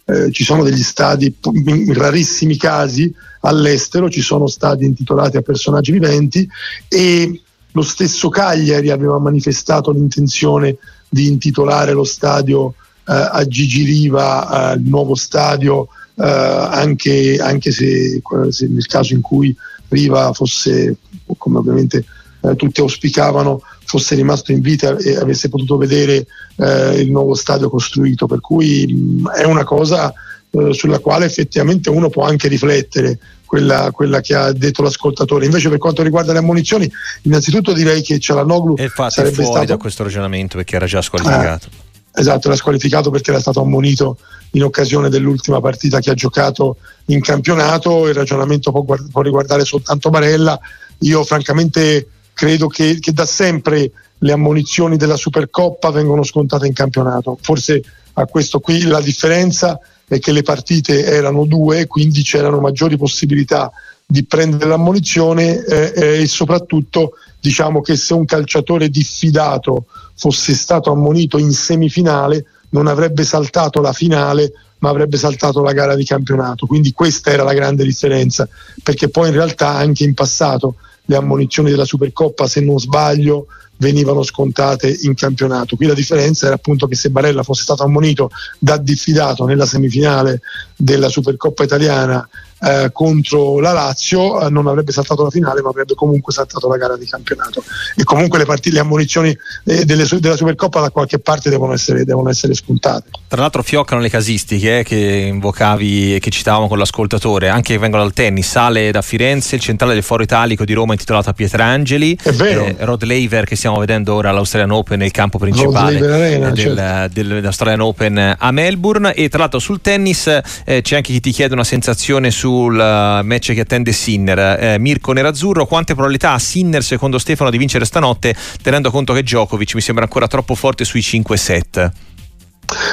eh, 0.10 0.32
ci 0.32 0.44
sono 0.44 0.64
degli 0.64 0.82
stadi, 0.82 1.36
in 1.66 1.94
rarissimi 1.94 2.58
casi 2.58 3.14
all'estero, 3.42 4.10
ci 4.10 4.22
sono 4.22 4.48
stadi 4.48 4.86
intitolati 4.86 5.38
a 5.38 5.42
personaggi 5.42 5.92
viventi 5.92 6.50
e 6.88 7.42
lo 7.72 7.82
stesso 7.84 8.30
Cagliari 8.30 8.90
aveva 8.90 9.20
manifestato 9.20 9.92
l'intenzione 9.92 10.78
di 11.08 11.28
intitolare 11.28 11.94
lo 11.94 12.04
stadio 12.04 12.74
eh, 13.08 13.14
a 13.14 13.46
Gigi 13.46 13.84
Riva, 13.84 14.72
eh, 14.72 14.78
il 14.78 14.88
nuovo 14.88 15.14
stadio, 15.14 15.88
eh, 16.16 16.24
anche, 16.24 17.38
anche 17.40 17.72
se, 17.72 18.22
se, 18.50 18.68
nel 18.68 18.86
caso 18.88 19.14
in 19.14 19.22
cui 19.22 19.56
Riva 19.90 20.34
fosse, 20.34 20.98
come 21.38 21.60
ovviamente 21.60 22.06
eh, 22.42 22.56
tutti 22.56 22.82
auspicavano, 22.82 23.62
fosse 23.90 24.14
rimasto 24.14 24.52
in 24.52 24.62
vita 24.62 24.96
e 24.98 25.16
avesse 25.16 25.50
potuto 25.50 25.76
vedere 25.76 26.28
eh, 26.58 27.02
il 27.02 27.10
nuovo 27.10 27.34
stadio 27.34 27.72
costruito. 27.72 28.28
Per 28.28 28.40
cui 28.40 28.86
mh, 28.86 29.32
è 29.32 29.46
una 29.46 29.64
cosa 29.64 30.14
eh, 30.52 30.74
sulla 30.76 31.00
quale 31.00 31.26
effettivamente 31.26 31.90
uno 31.90 32.10
può 32.10 32.24
anche 32.24 32.48
riflettere. 32.48 33.18
Quella, 33.50 33.90
quella, 33.92 34.22
che 34.22 34.36
ha 34.36 34.52
detto 34.52 34.84
l'ascoltatore. 34.84 35.46
Invece, 35.46 35.70
per 35.70 35.80
quanto 35.80 36.04
riguarda 36.04 36.34
le 36.34 36.38
ammonizioni, 36.38 36.88
innanzitutto 37.24 37.74
direi 37.74 38.04
che 38.04 38.20
Cialanoglu 38.20 38.76
e 38.78 38.92
sarebbe 39.08 39.34
fuori 39.34 39.50
stato... 39.50 39.66
da 39.66 39.78
questo 39.78 40.04
ragionamento 40.04 40.58
perché 40.58 40.76
era 40.76 40.86
già 40.86 41.02
squalificato. 41.02 41.66
Eh, 41.66 42.22
esatto, 42.22 42.46
era 42.46 42.56
squalificato 42.56 43.10
perché 43.10 43.32
era 43.32 43.40
stato 43.40 43.60
ammonito 43.60 44.18
in 44.52 44.64
occasione 44.64 45.10
dell'ultima 45.10 45.60
partita 45.62 46.00
che 46.00 46.12
ha 46.12 46.14
giocato 46.14 46.78
in 47.06 47.22
campionato. 47.22 48.08
Il 48.08 48.14
ragionamento 48.14 48.70
può, 48.70 48.84
guard- 48.84 49.10
può 49.10 49.24
riguardare 49.24 49.66
soltanto 49.66 50.12
Barella. 50.12 50.60
Io, 51.00 51.24
francamente, 51.24 52.08
credo 52.40 52.68
che, 52.68 53.00
che 53.02 53.12
da 53.12 53.26
sempre 53.26 53.92
le 54.18 54.32
ammonizioni 54.32 54.96
della 54.96 55.18
Supercoppa 55.18 55.92
vengono 55.92 56.24
scontate 56.24 56.68
in 56.68 56.74
campionato. 56.74 57.38
Forse 57.42 57.84
a 58.14 58.26
questo 58.28 58.62
qui 58.62 58.84
la 58.84 59.02
differenza 59.02 59.78
è 60.08 60.20
che 60.20 60.32
le 60.32 60.42
partite 60.42 61.04
erano 61.04 61.44
due, 61.44 61.86
quindi 61.86 62.22
c'erano 62.24 62.62
maggiori 62.62 62.96
possibilità 62.96 63.70
di 64.06 64.24
prendere 64.24 64.70
l'ammonizione 64.70 65.66
eh, 65.66 65.94
eh, 65.94 66.22
e 66.22 66.28
soprattutto 66.28 67.16
diciamo 67.42 67.82
che 67.82 67.98
se 67.98 68.14
un 68.14 68.24
calciatore 68.24 68.88
diffidato 68.88 69.88
fosse 70.16 70.54
stato 70.54 70.92
ammonito 70.92 71.38
in 71.38 71.52
semifinale 71.52 72.46
non 72.70 72.88
avrebbe 72.88 73.26
saltato 73.26 73.82
la 73.82 73.92
finale 73.92 74.54
ma 74.78 74.92
avrebbe 74.92 75.18
saltato 75.18 75.62
la 75.62 75.74
gara 75.74 75.94
di 75.94 76.06
campionato. 76.06 76.66
Quindi 76.66 76.94
questa 76.94 77.32
era 77.32 77.44
la 77.44 77.54
grande 77.54 77.84
differenza, 77.84 78.48
perché 78.82 79.10
poi 79.10 79.28
in 79.28 79.34
realtà 79.34 79.76
anche 79.76 80.06
in 80.06 80.14
passato 80.14 80.76
le 81.10 81.16
ammonizioni 81.16 81.72
della 81.72 81.86
Supercoppa, 81.86 82.46
se 82.46 82.62
non 82.62 82.80
sbaglio, 82.80 83.48
venivano 83.80 84.24
scontate 84.24 84.96
in 85.02 85.16
campionato. 85.16 85.76
Qui 85.76 85.88
la 85.88 85.94
differenza 85.94 86.46
era 86.46 86.56
appunto 86.56 86.88
che 86.88 86.96
se 86.96 87.10
Barella 87.10 87.44
fosse 87.44 87.64
stato 87.64 87.84
ammonito 87.84 88.30
da 88.58 88.78
diffidato 88.78 89.46
nella 89.46 89.66
semifinale 89.66 90.42
della 90.76 91.10
Supercoppa 91.10 91.64
italiana 91.64 92.28
eh, 92.62 92.90
contro 92.92 93.60
la 93.60 93.72
Lazio 93.72 94.42
eh, 94.42 94.50
non 94.50 94.68
avrebbe 94.68 94.92
saltato 94.92 95.24
la 95.24 95.30
finale 95.30 95.62
ma 95.62 95.70
avrebbe 95.70 95.94
comunque 95.96 96.34
saltato 96.34 96.68
la 96.68 96.78
gara 96.78 96.98
di 96.98 97.06
campionato. 97.06 97.64
E 97.96 98.04
comunque 98.04 98.38
le, 98.38 98.46
partite, 98.46 98.76
le 98.76 98.82
ammonizioni 98.82 99.36
eh, 99.66 99.86
delle, 99.86 100.06
della 100.20 100.36
Supercoppa 100.36 100.82
da 100.82 100.90
qualche 100.90 101.20
parte 101.20 101.50
devono 101.50 101.74
essere, 101.74 102.04
devono 102.04 102.30
essere, 102.30 102.54
spuntate. 102.54 103.10
Tra 103.28 103.42
l'altro 103.42 103.64
fioccano 103.64 104.02
le 104.02 104.10
casistiche 104.10 104.80
eh, 104.80 104.84
che 104.84 104.96
invocavi 104.96 106.16
e 106.16 106.20
che 106.20 106.30
citavamo 106.30 106.68
con 106.68 106.78
l'ascoltatore. 106.78 107.48
Anche 107.50 107.74
che 107.74 107.80
vengono 107.80 108.04
dal 108.04 108.14
tennis 108.14 108.50
sale 108.50 108.92
da 108.92 109.02
Firenze 109.02 109.56
il 109.56 109.62
centrale 109.62 109.94
del 109.94 110.04
Foro 110.04 110.24
Italico 110.24 110.66
di 110.66 110.74
Roma 110.74 110.94
intitolato 110.94 111.30
a 111.30 111.34
Pietrangeli. 111.34 112.18
È 112.22 112.32
vero. 112.32 112.66
Eh, 112.66 112.76
Rod 112.80 113.04
Laver 113.04 113.46
che 113.46 113.56
stiamo 113.70 113.80
vedendo 113.80 114.14
ora 114.16 114.30
all'Australian 114.30 114.72
Open 114.72 115.00
nel 115.00 115.12
campo 115.12 115.38
principale 115.38 115.98
Arena, 115.98 116.50
del, 116.52 116.76
certo. 116.76 117.14
dell'Australian 117.14 117.82
Open 117.82 118.36
a 118.38 118.52
Melbourne 118.52 119.14
e 119.14 119.30
tra 119.30 119.40
l'altro 119.40 119.60
sul 119.60 119.82
tennis 119.82 120.28
eh, 120.28 120.82
c'è 120.82 120.96
anche 120.98 121.14
chi 121.14 121.20
ti 121.20 121.32
chiede 121.32 121.54
una 121.54 121.64
sensazione 121.64 122.32
su 122.32 122.50
sul 122.50 122.80
eh, 122.80 123.22
match 123.24 123.54
che 123.54 123.62
attende 123.62 123.92
Sinner. 123.92 124.40
Eh, 124.60 124.80
Mirko 124.80 125.14
Nerazzurro, 125.14 125.66
quante 125.66 125.94
probabilità 125.94 126.34
ha 126.34 126.40
Sinner 126.40 126.84
secondo 126.84 127.18
Stefano 127.18 127.50
di 127.50 127.58
vincere 127.58 127.86
stanotte, 127.86 128.36
tenendo 128.62 128.92
conto 128.92 129.14
che 129.14 129.22
Djokovic 129.22 129.76
mi 129.76 129.82
sembra 129.82 130.04
ancora 130.04 130.28
troppo 130.28 130.56
forte 130.56 130.84
sui 130.84 131.02
5 131.02 131.38
set? 131.38 131.92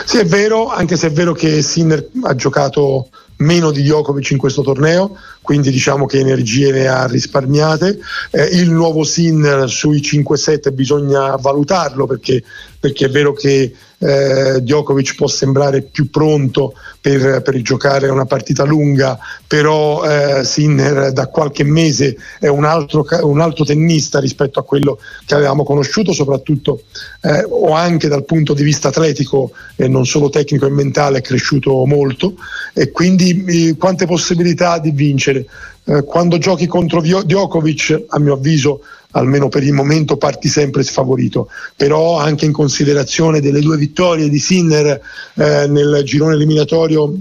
Sì, 0.04 0.18
è 0.18 0.24
vero, 0.24 0.70
anche 0.70 0.96
se 0.96 1.08
è 1.08 1.12
vero 1.12 1.32
che 1.32 1.62
Sinner 1.62 2.06
ha 2.22 2.34
giocato 2.34 3.08
meno 3.38 3.70
di 3.70 3.82
Djokovic 3.82 4.30
in 4.30 4.38
questo 4.38 4.62
torneo, 4.62 5.16
quindi 5.46 5.70
diciamo 5.70 6.06
che 6.06 6.18
energie 6.18 6.72
ne 6.72 6.88
ha 6.88 7.06
risparmiate. 7.06 8.00
Eh, 8.32 8.46
il 8.46 8.68
nuovo 8.68 9.04
Sinner 9.04 9.70
sui 9.70 10.00
5-7 10.00 10.72
bisogna 10.72 11.36
valutarlo 11.36 12.04
perché, 12.04 12.42
perché 12.80 13.06
è 13.06 13.10
vero 13.10 13.32
che 13.32 13.72
eh, 13.98 14.60
Djokovic 14.60 15.14
può 15.14 15.26
sembrare 15.26 15.82
più 15.82 16.10
pronto 16.10 16.74
per, 17.00 17.42
per 17.42 17.60
giocare 17.62 18.08
una 18.08 18.26
partita 18.26 18.64
lunga, 18.64 19.18
però 19.46 20.04
eh, 20.04 20.44
Sinner 20.44 21.12
da 21.12 21.28
qualche 21.28 21.64
mese 21.64 22.16
è 22.38 22.48
un 22.48 22.64
altro, 22.64 23.06
un 23.22 23.40
altro, 23.40 23.64
tennista 23.64 24.18
rispetto 24.18 24.58
a 24.58 24.64
quello 24.64 24.98
che 25.24 25.34
avevamo 25.34 25.64
conosciuto, 25.64 26.12
soprattutto 26.12 26.82
eh, 27.22 27.44
o 27.48 27.72
anche 27.72 28.08
dal 28.08 28.24
punto 28.24 28.52
di 28.52 28.62
vista 28.62 28.88
atletico 28.88 29.52
e 29.76 29.88
non 29.88 30.04
solo 30.04 30.28
tecnico 30.28 30.66
e 30.66 30.70
mentale 30.70 31.18
è 31.18 31.22
cresciuto 31.22 31.84
molto 31.86 32.34
e 32.74 32.90
quindi 32.90 33.44
eh, 33.44 33.76
quante 33.76 34.06
possibilità 34.06 34.78
di 34.78 34.90
vincere. 34.90 35.35
Eh, 35.38 36.04
quando 36.04 36.38
giochi 36.38 36.66
contro 36.66 37.00
Djokovic, 37.00 38.04
a 38.08 38.18
mio 38.18 38.34
avviso, 38.34 38.80
almeno 39.12 39.48
per 39.48 39.62
il 39.62 39.72
momento 39.72 40.16
parti 40.16 40.48
sempre 40.48 40.82
sfavorito, 40.82 41.48
però 41.74 42.18
anche 42.18 42.44
in 42.44 42.52
considerazione 42.52 43.40
delle 43.40 43.60
due 43.60 43.76
vittorie 43.76 44.28
di 44.28 44.38
Sinner 44.38 45.00
eh, 45.34 45.66
nel 45.66 46.02
girone 46.04 46.34
eliminatorio 46.34 47.14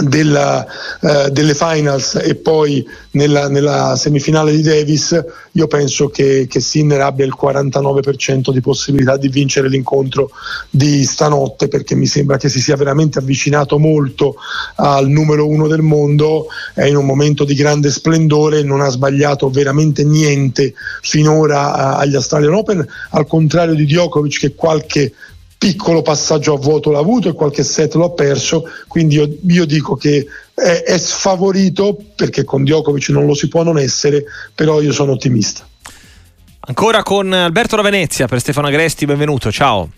della, 0.00 0.66
uh, 1.00 1.28
delle 1.28 1.54
finals 1.54 2.14
e 2.14 2.34
poi 2.36 2.84
nella, 3.12 3.48
nella, 3.48 3.94
semifinale 3.96 4.52
di 4.52 4.62
Davis, 4.62 5.22
io 5.52 5.66
penso 5.66 6.08
che, 6.08 6.46
che, 6.48 6.60
Sinner 6.60 7.00
abbia 7.02 7.26
il 7.26 7.36
49% 7.38 8.50
di 8.50 8.60
possibilità 8.60 9.18
di 9.18 9.28
vincere 9.28 9.68
l'incontro 9.68 10.30
di 10.70 11.04
stanotte 11.04 11.68
perché 11.68 11.94
mi 11.94 12.06
sembra 12.06 12.38
che 12.38 12.48
si 12.48 12.60
sia 12.60 12.76
veramente 12.76 13.18
avvicinato 13.18 13.78
molto 13.78 14.36
al 14.76 15.08
numero 15.08 15.46
uno 15.46 15.68
del 15.68 15.82
mondo, 15.82 16.46
è 16.72 16.86
in 16.86 16.96
un 16.96 17.04
momento 17.04 17.44
di 17.44 17.54
grande 17.54 17.90
splendore, 17.90 18.62
non 18.62 18.80
ha 18.80 18.88
sbagliato 18.88 19.50
veramente 19.50 20.04
niente 20.04 20.72
finora 21.02 21.96
uh, 21.96 22.00
agli 22.00 22.14
Australian 22.14 22.54
Open, 22.54 22.86
al 23.10 23.26
contrario 23.26 23.74
di 23.74 23.84
Djokovic 23.84 24.38
che 24.38 24.54
qualche 24.54 25.12
piccolo 25.62 26.02
passaggio 26.02 26.54
a 26.54 26.58
vuoto 26.58 26.90
l'ha 26.90 26.98
avuto 26.98 27.28
e 27.28 27.34
qualche 27.34 27.62
set 27.62 27.94
l'ha 27.94 28.10
perso, 28.10 28.64
quindi 28.88 29.14
io, 29.14 29.32
io 29.46 29.64
dico 29.64 29.94
che 29.94 30.26
è, 30.52 30.82
è, 30.84 30.98
sfavorito 30.98 31.96
perché 32.16 32.42
con 32.42 32.64
Djokovic 32.64 33.10
non 33.10 33.26
lo 33.26 33.34
si 33.34 33.46
può 33.46 33.62
non 33.62 33.78
essere, 33.78 34.24
però 34.56 34.80
io 34.80 34.90
sono 34.90 35.12
ottimista. 35.12 35.64
Ancora 36.66 37.04
con 37.04 37.32
Alberto 37.32 37.76
da 37.76 37.82
Venezia 37.82 38.26
per 38.26 38.40
Stefano 38.40 38.66
Agresti, 38.66 39.06
benvenuto, 39.06 39.52
ciao. 39.52 39.88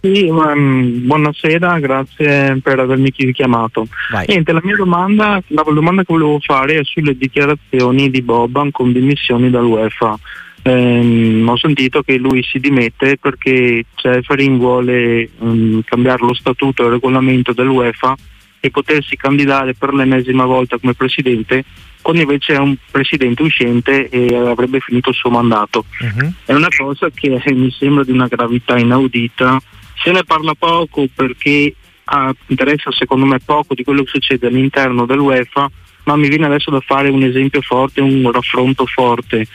Sì, 0.00 0.28
um, 0.28 1.04
buonasera, 1.06 1.80
grazie 1.80 2.60
per 2.62 2.78
avermi 2.78 3.10
chiamato. 3.10 3.88
Niente, 4.28 4.52
la 4.52 4.60
mia 4.62 4.76
domanda, 4.76 5.42
la 5.48 5.64
domanda 5.66 6.02
che 6.02 6.12
volevo 6.12 6.38
fare 6.38 6.78
è 6.78 6.84
sulle 6.84 7.16
dichiarazioni 7.16 8.10
di 8.10 8.22
Boban 8.22 8.70
con 8.70 8.92
dimissioni 8.92 9.50
dall'UEFA 9.50 10.16
ehm, 10.64 11.48
ho 11.48 11.56
sentito 11.56 12.02
che 12.02 12.16
lui 12.16 12.42
si 12.42 12.58
dimette 12.58 13.16
perché 13.16 13.84
Ceferin 13.94 14.58
vuole 14.58 15.30
um, 15.38 15.82
cambiare 15.84 16.26
lo 16.26 16.34
statuto 16.34 16.82
e 16.82 16.86
il 16.86 16.92
regolamento 16.92 17.52
dell'UEFA 17.52 18.14
e 18.60 18.70
potersi 18.70 19.16
candidare 19.16 19.74
per 19.74 19.92
l'ennesima 19.92 20.44
volta 20.44 20.78
come 20.78 20.94
presidente 20.94 21.64
quando 22.04 22.20
invece 22.20 22.52
è 22.52 22.58
un 22.58 22.76
presidente 22.90 23.42
uscente 23.42 24.10
e 24.10 24.36
avrebbe 24.36 24.78
finito 24.80 25.08
il 25.08 25.14
suo 25.14 25.30
mandato. 25.30 25.86
Uh-huh. 26.00 26.32
È 26.44 26.52
una 26.52 26.68
cosa 26.68 27.08
che 27.08 27.40
mi 27.54 27.70
sembra 27.70 28.04
di 28.04 28.12
una 28.12 28.26
gravità 28.26 28.76
inaudita. 28.76 29.58
Se 30.02 30.10
ne 30.10 30.22
parla 30.22 30.52
poco 30.52 31.06
perché 31.14 31.74
ah, 32.04 32.30
interessa 32.48 32.92
secondo 32.92 33.24
me 33.24 33.38
poco 33.42 33.72
di 33.72 33.84
quello 33.84 34.02
che 34.02 34.10
succede 34.10 34.48
all'interno 34.48 35.06
dell'UEFA, 35.06 35.70
ma 36.04 36.16
mi 36.16 36.28
viene 36.28 36.44
adesso 36.44 36.70
da 36.70 36.80
fare 36.80 37.08
un 37.08 37.22
esempio 37.22 37.62
forte, 37.62 38.02
un 38.02 38.30
raffronto 38.30 38.84
forte. 38.84 39.46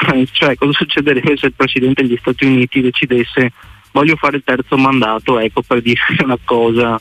cioè 0.32 0.54
cosa 0.56 0.72
succederebbe 0.72 1.36
se 1.36 1.46
il 1.46 1.54
Presidente 1.54 2.02
degli 2.02 2.18
Stati 2.20 2.44
Uniti 2.44 2.80
decidesse 2.80 3.52
voglio 3.96 4.16
fare 4.16 4.36
il 4.36 4.42
terzo 4.44 4.76
mandato, 4.76 5.38
ecco 5.38 5.62
per 5.62 5.80
dire 5.80 6.00
una 6.22 6.38
cosa. 6.44 7.00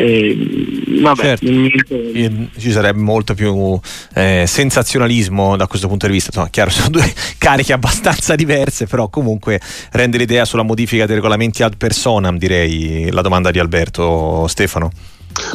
E, 0.00 0.86
vabbè, 1.00 1.36
certo. 1.36 2.50
ci 2.56 2.70
sarebbe 2.70 3.00
molto 3.00 3.34
più 3.34 3.80
eh, 4.14 4.44
sensazionalismo 4.46 5.56
da 5.56 5.66
questo 5.66 5.88
punto 5.88 6.06
di 6.06 6.12
vista. 6.12 6.28
Insomma, 6.28 6.50
chiaro, 6.50 6.70
sono 6.70 6.90
due 6.90 7.12
cariche 7.36 7.72
abbastanza 7.72 8.36
diverse, 8.36 8.86
però 8.86 9.08
comunque 9.08 9.60
rende 9.90 10.18
l'idea 10.18 10.44
sulla 10.44 10.62
modifica 10.62 11.04
dei 11.04 11.16
regolamenti 11.16 11.64
ad 11.64 11.76
personam, 11.76 12.38
direi, 12.38 13.10
la 13.10 13.22
domanda 13.22 13.50
di 13.50 13.58
Alberto 13.58 14.46
Stefano. 14.46 14.92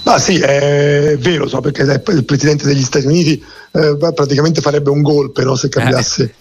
Ma 0.03 0.19
sì, 0.19 0.37
è 0.39 1.15
vero, 1.19 1.47
so, 1.47 1.61
perché 1.61 1.83
il 1.83 2.25
presidente 2.25 2.65
degli 2.65 2.83
Stati 2.83 3.05
Uniti 3.05 3.41
eh, 3.71 3.97
praticamente 4.13 4.59
farebbe 4.59 4.89
un 4.89 5.01
golpe 5.01 5.43
no, 5.43 5.55
se 5.55 5.69
cambiasse. 5.69 6.35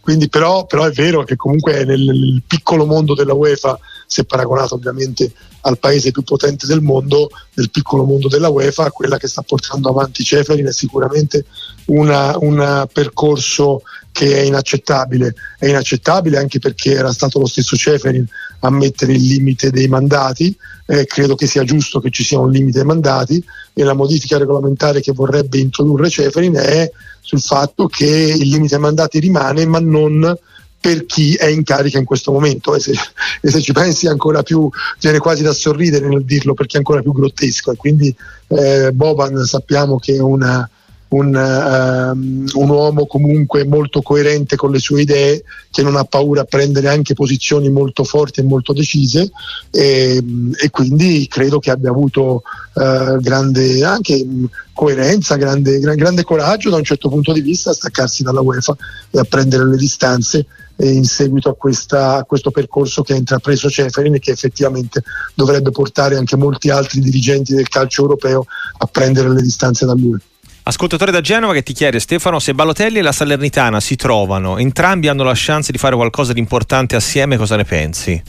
Quindi, 0.00 0.28
però, 0.28 0.66
però, 0.66 0.84
è 0.84 0.90
vero 0.90 1.24
che 1.24 1.36
comunque 1.36 1.84
nel, 1.84 2.00
nel 2.00 2.42
piccolo 2.46 2.86
mondo 2.86 3.14
della 3.14 3.34
UEFA, 3.34 3.78
se 4.06 4.24
paragonato 4.24 4.74
ovviamente 4.74 5.32
al 5.62 5.78
paese 5.78 6.12
più 6.12 6.22
potente 6.22 6.66
del 6.66 6.80
mondo, 6.80 7.28
nel 7.54 7.70
piccolo 7.70 8.04
mondo 8.04 8.28
della 8.28 8.48
UEFA, 8.48 8.90
quella 8.90 9.18
che 9.18 9.28
sta 9.28 9.42
portando 9.42 9.90
avanti 9.90 10.24
Ceferin 10.24 10.66
è 10.66 10.72
sicuramente 10.72 11.44
un 11.86 12.86
percorso 12.92 13.82
che 14.12 14.34
è 14.34 14.40
inaccettabile. 14.40 15.34
È 15.58 15.66
inaccettabile 15.66 16.38
anche 16.38 16.58
perché 16.58 16.92
era 16.92 17.12
stato 17.12 17.38
lo 17.38 17.46
stesso 17.46 17.76
Ceferin 17.76 18.26
a 18.60 18.70
mettere 18.70 19.12
il 19.12 19.22
limite 19.22 19.70
dei 19.70 19.88
mandati, 19.88 20.56
eh, 20.86 21.04
credo 21.04 21.34
che 21.34 21.46
sia 21.46 21.64
giusto 21.64 22.00
che 22.00 22.10
ci 22.10 22.24
sia 22.24 22.38
un 22.38 22.50
limite 22.50 22.78
dei 22.78 22.86
mandati 22.86 23.44
e 23.74 23.82
la 23.82 23.92
modifica 23.92 24.38
regolamentare 24.38 25.02
che 25.02 25.12
vorrebbe 25.12 25.58
introdurre 25.58 26.08
Ceferin 26.08 26.54
è 26.54 26.90
sul 27.26 27.40
fatto 27.40 27.88
che 27.88 28.06
il 28.06 28.48
limite 28.48 28.76
dei 28.76 28.78
mandati 28.78 29.18
rimane 29.18 29.66
ma 29.66 29.80
non 29.80 30.38
per 30.78 31.04
chi 31.06 31.34
è 31.34 31.46
in 31.46 31.64
carica 31.64 31.98
in 31.98 32.04
questo 32.04 32.30
momento. 32.30 32.76
E 32.76 32.80
se, 32.80 32.92
e 33.40 33.50
se, 33.50 33.60
ci 33.60 33.72
pensi 33.72 34.06
ancora 34.06 34.44
più 34.44 34.68
viene 35.00 35.18
quasi 35.18 35.42
da 35.42 35.52
sorridere 35.52 36.06
nel 36.06 36.24
dirlo 36.24 36.54
perché 36.54 36.76
è 36.76 36.78
ancora 36.78 37.02
più 37.02 37.12
grottesco. 37.12 37.72
E 37.72 37.76
quindi 37.76 38.14
eh, 38.48 38.92
Boban 38.92 39.44
sappiamo 39.44 39.98
che 39.98 40.14
è 40.14 40.20
una, 40.20 40.68
un, 41.08 41.34
um, 41.34 42.44
un, 42.52 42.68
uomo 42.68 43.06
comunque 43.06 43.64
molto 43.64 44.02
coerente 44.02 44.56
con 44.56 44.70
le 44.72 44.78
sue 44.78 45.02
idee, 45.02 45.44
che 45.70 45.82
non 45.82 45.96
ha 45.96 46.04
paura 46.04 46.40
a 46.40 46.44
prendere 46.44 46.88
anche 46.88 47.14
posizioni 47.14 47.70
molto 47.70 48.02
forti 48.02 48.40
e 48.40 48.44
molto 48.44 48.72
decise 48.72 49.30
e, 49.70 50.22
e 50.60 50.70
quindi 50.70 51.26
credo 51.28 51.58
che 51.58 51.70
abbia 51.70 51.90
avuto 51.90 52.42
uh, 52.74 53.20
grande 53.20 53.84
anche 53.84 54.26
coerenza, 54.72 55.36
grande, 55.36 55.78
grande, 55.78 56.24
coraggio 56.24 56.70
da 56.70 56.76
un 56.76 56.84
certo 56.84 57.08
punto 57.08 57.32
di 57.32 57.40
vista 57.40 57.70
a 57.70 57.74
staccarsi 57.74 58.22
dalla 58.22 58.40
UEFA 58.40 58.76
e 59.10 59.18
a 59.18 59.24
prendere 59.24 59.66
le 59.66 59.76
distanze 59.76 60.46
in 60.78 61.04
seguito 61.04 61.48
a, 61.48 61.54
questa, 61.54 62.16
a, 62.16 62.24
questo 62.24 62.50
percorso 62.50 63.02
che 63.02 63.14
ha 63.14 63.16
intrapreso 63.16 63.70
Ceferin 63.70 64.14
e 64.14 64.18
che 64.18 64.32
effettivamente 64.32 65.02
dovrebbe 65.34 65.70
portare 65.70 66.16
anche 66.16 66.36
molti 66.36 66.68
altri 66.68 67.00
dirigenti 67.00 67.54
del 67.54 67.68
calcio 67.68 68.02
europeo 68.02 68.44
a 68.78 68.86
prendere 68.86 69.30
le 69.32 69.40
distanze 69.40 69.86
da 69.86 69.94
lui. 69.94 70.20
Ascoltatore 70.68 71.12
da 71.12 71.20
Genova 71.20 71.52
che 71.52 71.62
ti 71.62 71.72
chiede 71.72 72.00
Stefano 72.00 72.40
se 72.40 72.52
Balotelli 72.52 72.98
e 72.98 73.02
la 73.02 73.12
Salernitana 73.12 73.78
si 73.78 73.94
trovano, 73.94 74.58
entrambi 74.58 75.06
hanno 75.06 75.22
la 75.22 75.32
chance 75.32 75.70
di 75.70 75.78
fare 75.78 75.94
qualcosa 75.94 76.32
di 76.32 76.40
importante 76.40 76.96
assieme, 76.96 77.36
cosa 77.36 77.54
ne 77.54 77.62
pensi? 77.62 78.20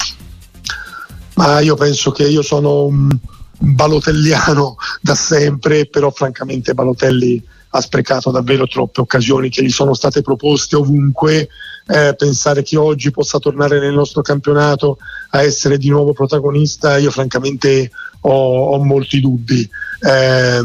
Ma 1.34 1.62
io 1.62 1.73
penso 1.73 2.12
che 2.12 2.28
io 2.28 2.43
sono 2.43 2.86
un 2.86 3.10
balotelliano 3.58 4.76
da 5.02 5.15
sempre, 5.15 5.88
però 5.88 6.12
francamente 6.12 6.76
Balotelli 6.76 7.43
ha 7.69 7.82
sprecato 7.82 8.30
davvero 8.30 8.67
troppe 8.67 9.02
occasioni 9.02 9.50
che 9.50 9.63
gli 9.63 9.71
sono 9.71 9.95
state 9.95 10.21
proposte 10.21 10.76
ovunque. 10.76 11.50
Eh, 11.88 12.13
pensare 12.15 12.62
che 12.62 12.78
oggi 12.78 13.10
possa 13.10 13.39
tornare 13.39 13.80
nel 13.80 13.95
nostro 13.95 14.21
campionato 14.21 15.00
a 15.32 15.41
essere 15.41 15.80
di 15.80 15.89
nuovo 15.89 16.13
protagonista, 16.13 16.97
io 16.97 17.10
francamente 17.10 17.89
ho, 18.21 18.73
ho 18.73 18.84
molti 18.84 19.21
dubbi. 19.21 19.67
Eh, 20.02 20.62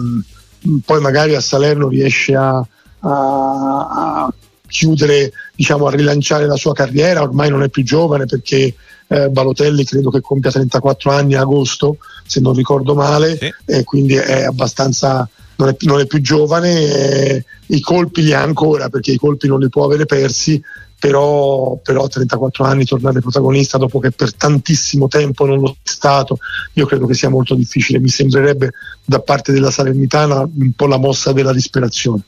poi 0.85 1.01
magari 1.01 1.35
a 1.35 1.41
Salerno 1.41 1.89
riesce 1.89 2.35
a, 2.35 2.57
a, 2.57 2.67
a 3.01 4.35
chiudere, 4.67 5.33
diciamo, 5.55 5.87
a 5.87 5.91
rilanciare 5.91 6.47
la 6.47 6.57
sua 6.57 6.73
carriera, 6.73 7.23
ormai 7.23 7.51
non 7.51 7.63
è 7.63 7.69
più 7.69 7.83
giovane 7.85 8.25
perché 8.25 8.75
eh, 9.07 9.29
Balotelli 9.29 9.85
credo 9.85 10.11
che 10.11 10.21
compia 10.21 10.51
34 10.51 11.11
anni 11.11 11.35
a 11.35 11.41
agosto, 11.41 11.99
se 12.25 12.41
non 12.41 12.55
ricordo 12.55 12.95
male, 12.95 13.37
sì. 13.37 13.53
e 13.67 13.85
quindi 13.85 14.15
è 14.15 14.45
abbastanza, 14.45 15.29
non 15.57 15.69
è, 15.69 15.77
non 15.81 16.01
è 16.01 16.07
più 16.07 16.21
giovane, 16.21 16.81
eh, 16.81 17.45
i 17.67 17.81
colpi 17.81 18.23
li 18.23 18.33
ha 18.33 18.41
ancora 18.41 18.89
perché 18.89 19.13
i 19.13 19.19
colpi 19.19 19.47
non 19.47 19.61
li 19.61 19.69
può 19.69 19.85
avere 19.85 20.07
persi, 20.07 20.61
però, 21.03 21.81
però 21.83 22.05
a 22.05 22.09
34 22.09 22.65
anni 22.65 22.85
tornare 22.85 23.19
protagonista 23.19 23.77
dopo 23.77 23.99
che 23.99 24.13
per 24.13 24.33
tantissimo 24.35 25.09
tempo 25.09 25.45
non 25.45 25.59
lo 25.59 25.71
è 25.71 25.89
stato, 25.89 26.39
io 26.75 26.87
credo 26.87 27.09
che 27.09 27.15
sia 27.15 27.29
molto 27.29 27.57
difficile, 27.57 27.99
mi 27.99 28.07
sembrerebbe 28.07 28.71
da 29.05 29.19
parte 29.19 29.51
della 29.51 29.73
Salernitana 29.73 30.43
un 30.43 30.73
po' 30.77 30.87
la 30.87 30.99
mossa 30.99 31.33
della 31.33 31.53
disperazione. 31.53 32.23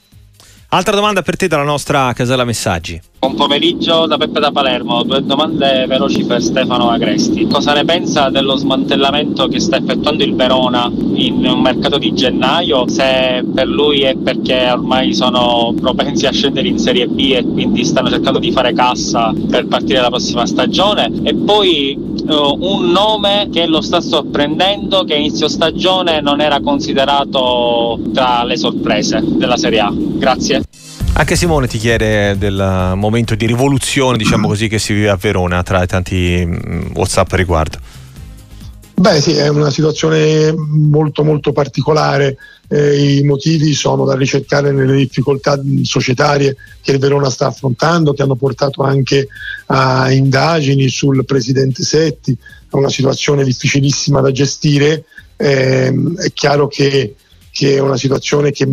Altra 0.71 0.97
domanda 0.97 1.23
per 1.23 1.37
te 1.37 1.47
dalla 1.47 1.63
nostra 1.63 2.13
casella 2.15 2.43
messaggi. 2.43 3.01
Buon 3.25 3.37
pomeriggio 3.37 4.05
da 4.05 4.19
Peppe 4.19 4.39
da 4.39 4.53
Palermo, 4.53 5.03
due 5.03 5.25
domande 5.25 5.87
veloci 5.89 6.27
per 6.27 6.43
Stefano 6.43 6.91
Agresti. 6.91 7.47
Cosa 7.47 7.73
ne 7.73 7.83
pensa 7.83 8.29
dello 8.29 8.55
smantellamento 8.55 9.49
che 9.49 9.61
sta 9.61 9.79
effettuando 9.79 10.23
il 10.23 10.35
Verona 10.35 10.93
in 11.15 11.43
un 11.43 11.59
mercato 11.63 11.97
di 11.97 12.13
gennaio? 12.13 12.87
Se 12.87 13.43
per 13.55 13.67
lui 13.67 14.03
è 14.03 14.15
perché 14.15 14.69
ormai 14.71 15.15
sono 15.15 15.73
propensi 15.81 16.27
a 16.27 16.33
scendere 16.33 16.69
in 16.69 16.79
Serie 16.79 17.07
B 17.07 17.33
e 17.35 17.43
quindi 17.51 17.87
stanno 17.87 18.11
cercando 18.11 18.39
di 18.39 18.53
fare 18.53 18.75
cassa 18.75 19.33
per 19.49 19.69
partire 19.69 20.03
la 20.03 20.09
prossima 20.09 20.45
stagione? 20.45 21.11
E 21.23 21.35
poi 21.35 21.99
uh, 21.99 22.59
un 22.61 22.91
nome 22.91 23.49
che 23.51 23.65
lo 23.65 23.81
sta 23.81 24.03
sorprendendo, 24.03 25.03
che 25.05 25.15
inizio 25.15 25.49
stagione 25.49 26.21
non 26.21 26.43
era 26.43 26.61
considerato 26.61 27.99
tra 28.13 28.45
le 28.45 28.59
sorprese 28.59 29.25
della 29.25 29.57
Serie 29.57 29.81
A. 29.81 29.91
Grazie. 29.95 30.63
Anche 31.17 31.37
Simone 31.37 31.69
ti 31.69 31.79
chiede 31.79 32.37
del 32.37 32.93
momento 32.97 33.37
di 33.37 33.47
rivoluzione, 33.47 34.17
diciamo 34.17 34.49
così, 34.49 34.67
che 34.67 34.81
si 34.81 34.93
vive 34.93 35.11
a 35.11 35.17
Verona 35.17 35.63
tra 35.63 35.85
i 35.85 35.87
tanti 35.87 36.45
mm, 36.45 36.91
WhatsApp 36.95 37.33
a 37.33 37.37
riguardo. 37.37 37.79
Beh 38.97 39.21
sì, 39.21 39.33
è 39.35 39.47
una 39.49 39.71
situazione 39.71 40.53
molto 40.53 41.23
molto 41.23 41.53
particolare, 41.53 42.37
eh, 42.69 43.19
i 43.19 43.23
motivi 43.23 43.75
sono 43.75 44.05
da 44.05 44.17
ricercare 44.17 44.73
nelle 44.73 44.97
difficoltà 44.97 45.61
societarie 45.83 46.57
che 46.81 46.91
il 46.91 46.99
Verona 46.99 47.31
sta 47.31 47.47
affrontando, 47.47 48.13
che 48.13 48.23
hanno 48.23 48.37
portato 48.37 48.83
anche 48.83 49.29
a 49.67 50.11
indagini 50.11 50.89
sul 50.89 51.25
presidente 51.25 51.85
Setti, 51.85 52.33
è 52.33 52.75
una 52.75 52.89
situazione 52.89 53.45
difficilissima 53.45 54.21
da 54.21 54.33
gestire, 54.33 55.05
eh, 55.37 55.95
è 56.17 56.33
chiaro 56.33 56.67
che, 56.67 57.15
che 57.53 57.77
è 57.77 57.79
una 57.79 57.97
situazione 57.97 58.51
che 58.51 58.67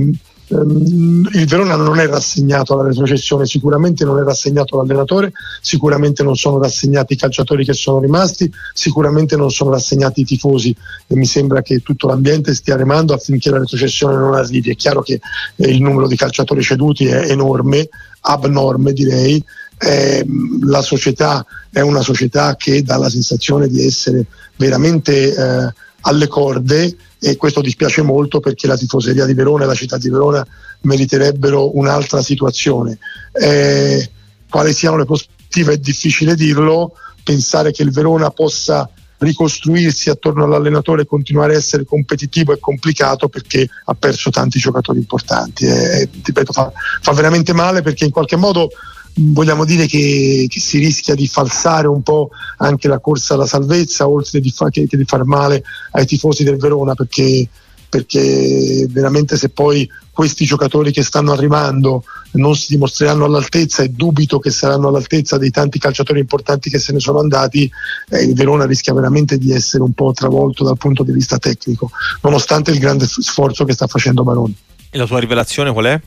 il 0.51 1.47
Verona 1.47 1.75
non 1.75 1.99
è 1.99 2.07
rassegnato 2.07 2.73
alla 2.73 2.87
retrocessione, 2.89 3.45
sicuramente 3.45 4.03
non 4.03 4.19
è 4.19 4.23
rassegnato 4.23 4.77
l'allenatore, 4.77 5.31
sicuramente 5.61 6.23
non 6.23 6.35
sono 6.35 6.59
rassegnati 6.59 7.13
i 7.13 7.17
calciatori 7.17 7.63
che 7.63 7.73
sono 7.73 7.99
rimasti, 7.99 8.51
sicuramente 8.73 9.35
non 9.37 9.49
sono 9.49 9.71
rassegnati 9.71 10.21
i 10.21 10.25
tifosi 10.25 10.75
e 11.07 11.15
mi 11.15 11.25
sembra 11.25 11.61
che 11.61 11.79
tutto 11.79 12.07
l'ambiente 12.07 12.53
stia 12.53 12.75
remando 12.75 13.13
affinché 13.13 13.49
la 13.49 13.59
retrocessione 13.59 14.15
non 14.15 14.33
arrivi. 14.33 14.71
È 14.71 14.75
chiaro 14.75 15.01
che 15.01 15.21
eh, 15.55 15.69
il 15.69 15.81
numero 15.81 16.07
di 16.07 16.15
calciatori 16.15 16.61
ceduti 16.61 17.05
è 17.05 17.29
enorme, 17.31 17.87
abnorme 18.21 18.93
direi, 18.93 19.43
eh, 19.77 20.25
la 20.63 20.81
società 20.81 21.45
è 21.71 21.79
una 21.79 22.01
società 22.01 22.55
che 22.55 22.83
dà 22.83 22.97
la 22.97 23.09
sensazione 23.09 23.67
di 23.67 23.83
essere 23.83 24.25
veramente 24.57 25.33
eh, 25.33 25.73
alle 26.01 26.27
corde 26.27 26.95
e 27.19 27.37
questo 27.37 27.61
dispiace 27.61 28.01
molto 28.01 28.39
perché 28.39 28.67
la 28.67 28.77
tifoseria 28.77 29.25
di 29.25 29.33
Verona 29.33 29.63
e 29.63 29.67
la 29.67 29.75
città 29.75 29.97
di 29.97 30.09
Verona 30.09 30.45
meriterebbero 30.81 31.77
un'altra 31.77 32.21
situazione. 32.21 32.97
Eh, 33.31 34.09
quali 34.49 34.73
siano 34.73 34.97
le 34.97 35.05
prospettive 35.05 35.73
è 35.73 35.77
difficile 35.77 36.35
dirlo, 36.35 36.93
pensare 37.23 37.71
che 37.71 37.83
il 37.83 37.91
Verona 37.91 38.29
possa 38.31 38.89
ricostruirsi 39.19 40.09
attorno 40.09 40.45
all'allenatore 40.45 41.03
e 41.03 41.05
continuare 41.05 41.53
a 41.53 41.57
essere 41.57 41.85
competitivo 41.85 42.53
è 42.53 42.59
complicato 42.59 43.29
perché 43.29 43.67
ha 43.85 43.93
perso 43.93 44.31
tanti 44.31 44.57
giocatori 44.57 44.97
importanti 44.97 45.65
e, 45.65 46.09
ripeto, 46.23 46.51
fa, 46.51 46.71
fa 47.01 47.13
veramente 47.13 47.53
male 47.53 47.83
perché 47.83 48.05
in 48.05 48.11
qualche 48.11 48.35
modo 48.35 48.69
vogliamo 49.15 49.65
dire 49.65 49.85
che, 49.85 50.45
che, 50.49 50.59
si 50.59 50.79
rischia 50.79 51.15
di 51.15 51.27
falsare 51.27 51.87
un 51.87 52.01
po' 52.01 52.29
anche 52.57 52.87
la 52.87 52.99
corsa 52.99 53.33
alla 53.33 53.45
salvezza, 53.45 54.07
oltre 54.07 54.39
di 54.39 54.51
fa, 54.51 54.69
che, 54.69 54.87
che 54.87 54.97
di 54.97 55.05
far 55.05 55.23
male 55.25 55.63
ai 55.91 56.05
tifosi 56.05 56.43
del 56.43 56.57
Verona, 56.57 56.93
perché, 56.93 57.47
perché 57.89 58.87
veramente 58.89 59.37
se 59.37 59.49
poi 59.49 59.89
questi 60.11 60.45
giocatori 60.45 60.91
che 60.91 61.03
stanno 61.03 61.31
arrivando 61.31 62.03
non 62.33 62.55
si 62.55 62.67
dimostreranno 62.69 63.25
all'altezza 63.25 63.81
e 63.83 63.89
dubito 63.89 64.39
che 64.39 64.51
saranno 64.51 64.87
all'altezza 64.87 65.37
dei 65.37 65.49
tanti 65.49 65.79
calciatori 65.79 66.19
importanti 66.19 66.69
che 66.69 66.79
se 66.79 66.93
ne 66.93 66.99
sono 66.99 67.19
andati, 67.19 67.69
eh, 68.09 68.23
il 68.23 68.33
Verona 68.33 68.65
rischia 68.65 68.93
veramente 68.93 69.37
di 69.37 69.51
essere 69.51 69.83
un 69.83 69.93
po' 69.93 70.13
travolto 70.13 70.63
dal 70.63 70.77
punto 70.77 71.03
di 71.03 71.11
vista 71.11 71.37
tecnico, 71.37 71.91
nonostante 72.21 72.71
il 72.71 72.79
grande 72.79 73.07
sforzo 73.07 73.65
che 73.65 73.73
sta 73.73 73.87
facendo 73.87 74.23
Baroni. 74.23 74.55
E 74.89 74.97
la 74.97 75.05
tua 75.05 75.19
rivelazione 75.19 75.71
qual 75.71 75.85
è? 75.85 76.01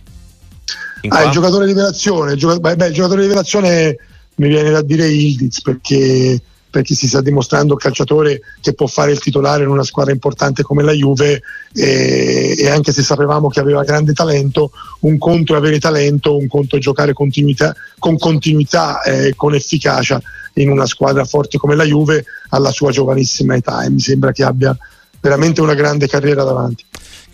Ah, 1.09 1.25
il 1.25 1.31
giocatore 1.31 1.67
di 1.67 1.73
rivelazione, 1.73 2.33
il, 2.33 2.38
gioca- 2.38 2.75
beh, 2.75 2.87
il 2.87 2.93
giocatore 2.93 3.21
di 3.21 3.27
rivelazione 3.27 3.97
mi 4.37 4.49
viene 4.49 4.71
da 4.71 4.83
dire 4.83 5.07
Ildiz 5.07 5.61
perché, 5.61 6.40
perché 6.71 6.95
si 6.95 7.07
sta 7.07 7.21
dimostrando 7.21 7.77
calciatore 7.77 8.40
che 8.61 8.75
può 8.75 8.87
fare 8.87 9.12
il 9.12 9.21
titolare 9.21 9.64
in 9.64 9.69
una 9.69 9.85
squadra 9.85 10.12
importante 10.12 10.62
come 10.62 10.83
la 10.83 10.93
Juve 10.93 11.43
e, 11.73 12.55
e 12.59 12.69
anche 12.69 12.93
se 12.93 13.03
sapevamo 13.03 13.49
che 13.49 13.61
aveva 13.61 13.85
grande 13.85 14.12
talento, 14.12 14.71
un 15.01 15.19
conto 15.19 15.55
è 15.55 15.57
avere 15.57 15.79
talento, 15.79 16.37
un 16.37 16.49
conto 16.49 16.77
è 16.77 16.81
giocare 16.81 17.12
continuità, 17.12 17.75
con 17.99 18.19
continuità 18.19 19.03
e 19.03 19.27
eh, 19.27 19.35
con 19.37 19.55
efficacia 19.55 20.21
in 20.55 20.71
una 20.71 20.87
squadra 20.87 21.25
forte 21.25 21.59
come 21.59 21.77
la 21.77 21.85
Juve 21.85 22.25
alla 22.51 22.71
sua 22.71 22.90
giovanissima 22.90 23.55
età 23.55 23.85
e 23.85 23.90
mi 23.90 24.01
sembra 24.01 24.33
che 24.33 24.45
abbia 24.45 24.77
veramente 25.21 25.61
una 25.61 25.75
grande 25.75 26.07
carriera 26.07 26.45
davanti. 26.45 26.85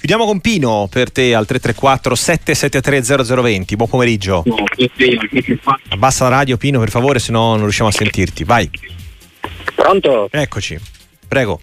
Chiudiamo 0.00 0.24
con 0.24 0.40
Pino 0.40 0.88
per 0.90 1.12
te 1.12 1.34
al 1.34 1.44
334 1.44 2.14
773 2.14 3.34
0020. 3.34 3.76
Buon 3.76 3.88
pomeriggio. 3.90 4.42
Abbassa 5.90 6.24
la 6.24 6.36
radio 6.36 6.56
Pino 6.56 6.78
per 6.78 6.88
favore, 6.88 7.18
se 7.18 7.30
no 7.32 7.50
non 7.50 7.64
riusciamo 7.64 7.90
a 7.90 7.92
sentirti. 7.92 8.44
Vai. 8.44 8.70
Pronto? 9.74 10.28
Eccoci, 10.30 10.78
prego. 11.28 11.60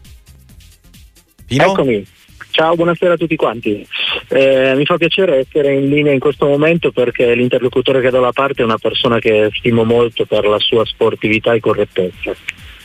Pino? 1.48 1.64
Eccomi. 1.64 2.06
Ciao, 2.52 2.76
buonasera 2.76 3.14
a 3.14 3.18
tutti 3.18 3.36
quanti. 3.36 3.86
Eh, 4.28 4.76
mi 4.76 4.86
fa 4.86 4.98
piacere 4.98 5.40
essere 5.40 5.74
in 5.74 5.90
linea 5.90 6.14
in 6.14 6.20
questo 6.20 6.46
momento 6.46 6.92
perché 6.92 7.34
l'interlocutore 7.34 8.02
che 8.02 8.12
do 8.12 8.20
la 8.20 8.32
parte 8.32 8.62
è 8.62 8.66
una 8.66 8.78
persona 8.78 9.18
che 9.18 9.50
stimo 9.52 9.84
molto 9.84 10.26
per 10.26 10.46
la 10.46 10.60
sua 10.60 10.86
sportività 10.86 11.54
e 11.54 11.60
correttezza. 11.60 12.36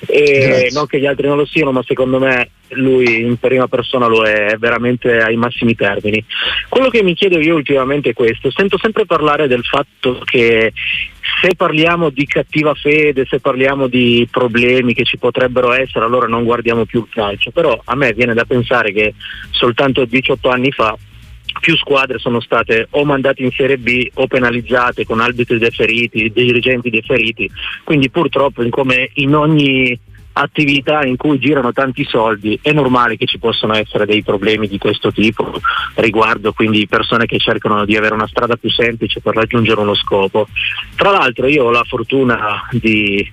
E 0.07 0.71
non 0.73 0.87
che 0.87 0.99
gli 0.99 1.07
altri 1.07 1.29
non 1.29 1.37
lo 1.37 1.47
siano, 1.47 1.71
ma 1.71 1.83
secondo 1.85 2.19
me 2.19 2.51
lui 2.71 3.21
in 3.21 3.37
prima 3.38 3.69
persona 3.69 4.07
lo 4.07 4.25
è 4.25 4.57
veramente 4.59 5.19
ai 5.19 5.37
massimi 5.37 5.75
termini. 5.75 6.25
Quello 6.69 6.88
che 6.88 7.03
mi 7.03 7.15
chiedo 7.15 7.38
io 7.38 7.55
ultimamente 7.55 8.11
è 8.11 8.15
questo, 8.15 8.51
sento 8.51 8.79
sempre 8.79 9.07
parlare 9.07 9.47
del 9.47 9.65
fatto 9.65 10.21
che 10.25 10.73
se 11.41 11.55
parliamo 11.55 12.11
di 12.11 12.27
cattiva 12.27 12.75
fede, 12.75 13.27
se 13.27 13.41
parliamo 13.41 13.87
di 13.87 14.27
problemi 14.31 14.95
che 14.95 15.05
ci 15.05 15.19
potrebbero 15.19 15.73
essere, 15.73 16.05
allora 16.05 16.27
non 16.27 16.45
guardiamo 16.45 16.85
più 16.85 17.01
il 17.01 17.09
calcio, 17.12 17.51
però 17.51 17.81
a 17.85 17.95
me 17.95 18.12
viene 18.12 18.35
da 18.35 18.45
pensare 18.45 18.93
che 18.93 19.15
soltanto 19.51 20.05
18 20.05 20.49
anni 20.49 20.73
fa 20.73 20.97
più 21.61 21.77
squadre 21.77 22.19
sono 22.19 22.41
state 22.41 22.88
o 22.91 23.05
mandate 23.05 23.43
in 23.43 23.51
Serie 23.51 23.79
B 23.79 24.09
o 24.15 24.27
penalizzate 24.27 25.05
con 25.05 25.21
arbitri 25.21 25.59
deferiti, 25.59 26.31
dirigenti 26.33 26.91
deferiti, 26.91 27.51
quindi 27.85 28.11
purtroppo 28.11 28.67
come 28.69 29.11
in 29.15 29.35
ogni 29.35 29.99
attività 30.35 31.05
in 31.05 31.17
cui 31.17 31.38
girano 31.38 31.73
tanti 31.73 32.05
soldi 32.05 32.59
è 32.62 32.73
normale 32.73 33.17
che 33.17 33.27
ci 33.27 33.38
possano 33.38 33.75
essere 33.75 34.07
dei 34.07 34.23
problemi 34.23 34.67
di 34.67 34.79
questo 34.79 35.12
tipo 35.12 35.61
riguardo 35.97 36.53
quindi 36.53 36.87
persone 36.87 37.27
che 37.27 37.38
cercano 37.38 37.85
di 37.85 37.97
avere 37.97 38.15
una 38.15 38.27
strada 38.27 38.57
più 38.57 38.71
semplice 38.71 39.21
per 39.21 39.35
raggiungere 39.35 39.81
uno 39.81 39.95
scopo. 39.95 40.49
Tra 40.97 41.11
l'altro 41.11 41.47
io 41.47 41.65
ho 41.65 41.71
la 41.71 41.85
fortuna 41.85 42.67
di 42.71 43.31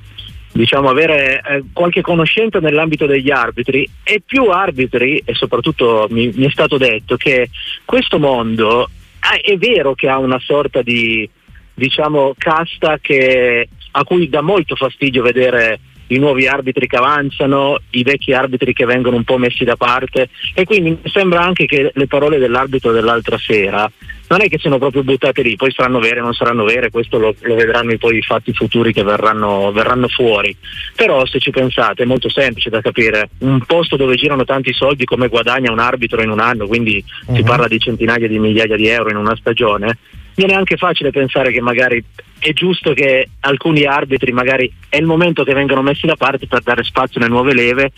diciamo, 0.52 0.90
avere 0.90 1.42
eh, 1.42 1.64
qualche 1.74 2.02
conoscenza 2.02 2.60
nell'ambito 2.60 3.06
degli 3.06 3.32
arbitri. 3.32 3.88
E 4.04 4.22
più 4.26 4.46
arbitri 4.46 5.22
e 5.24 5.34
soprattutto 5.34 6.08
mi, 6.10 6.32
mi 6.36 6.46
è 6.46 6.50
stato 6.50 6.78
detto 6.78 7.18
che 7.18 7.50
questo 7.86 8.20
mondo 8.20 8.90
eh, 9.34 9.40
è 9.42 9.58
vero 9.58 9.94
che 9.94 10.10
ha 10.10 10.18
una 10.18 10.40
sorta 10.40 10.82
di 10.82 11.30
diciamo, 11.74 12.34
casta 12.38 12.98
che, 13.00 13.70
a 13.92 14.04
cui 14.04 14.30
dà 14.30 14.42
molto 14.42 14.76
fastidio 14.76 15.24
vedere 15.24 15.80
i 16.08 16.18
nuovi 16.18 16.48
arbitri 16.48 16.88
che 16.88 16.98
avanzano, 16.98 17.80
i 17.92 18.04
vecchi 18.04 18.34
arbitri 18.34 18.74
che 18.74 18.86
vengono 18.86 19.16
un 19.16 19.24
po' 19.24 19.38
messi 19.38 19.64
da 19.64 19.76
parte. 19.76 20.30
E 20.54 20.66
quindi 20.66 20.92
mi 20.92 21.10
sembra 21.10 21.42
anche 21.42 21.66
che 21.66 21.92
le 21.94 22.08
parole 22.08 22.38
dell'arbitro 22.38 22.92
dell'altra 22.92 23.38
sera 23.38 23.90
non 24.30 24.42
è 24.42 24.48
che 24.48 24.60
siano 24.60 24.78
proprio 24.78 25.04
buttate 25.04 25.42
lì, 25.42 25.56
poi 25.56 25.72
saranno 25.72 26.00
vere 26.00 26.20
o 26.20 26.24
non 26.24 26.34
saranno 26.34 26.64
vere, 26.64 26.92
questo 26.92 27.18
lo, 27.18 27.34
lo 27.42 27.56
vedranno 27.56 27.98
poi 27.98 28.18
i 28.18 28.22
fatti 28.22 28.54
futuri 28.54 28.94
che 28.94 29.04
verranno, 29.04 29.72
verranno, 29.72 30.08
fuori. 30.08 30.56
Però 30.96 31.26
se 31.26 31.40
ci 31.40 31.50
pensate 31.50 32.04
è 32.04 32.06
molto 32.06 32.30
semplice 32.30 32.70
da 32.70 32.82
capire, 32.82 33.30
un 33.40 33.60
posto 33.66 33.96
dove 33.96 34.16
girano 34.16 34.46
tanti 34.46 34.72
soldi 34.72 35.06
come 35.06 35.30
guadagna 35.30 35.72
un 35.72 35.80
arbitro 35.80 36.22
in 36.22 36.30
un 36.30 36.40
anno, 36.40 36.68
quindi 36.68 37.04
uh-huh. 37.26 37.36
si 37.36 37.42
mhm. 37.42 37.48
parla 37.48 37.68
di 37.68 37.80
centinaia 37.80 38.28
di 38.28 38.38
migliaia 38.38 38.76
di 38.76 38.88
euro 38.88 39.10
in 39.10 39.18
una 39.18 39.36
stagione, 39.36 39.98
viene 40.36 40.54
anche 40.54 40.78
facile 40.78 41.10
pensare 41.10 41.52
che 41.52 41.62
magari 41.62 42.04
è 42.40 42.54
giusto 42.54 42.94
che 42.94 43.30
alcuni 43.42 43.84
arbitri 43.84 44.32
magari 44.32 44.72
è 44.88 44.96
il 44.98 45.06
momento 45.06 45.44
che 45.44 45.54
vengano 45.54 45.82
messi 45.82 46.06
da 46.06 46.16
parte 46.16 46.48
per 46.48 46.62
dare 46.62 46.84
spazio 46.84 47.20
alle 47.20 47.30
nuove 47.30 47.54
leve 47.54 47.92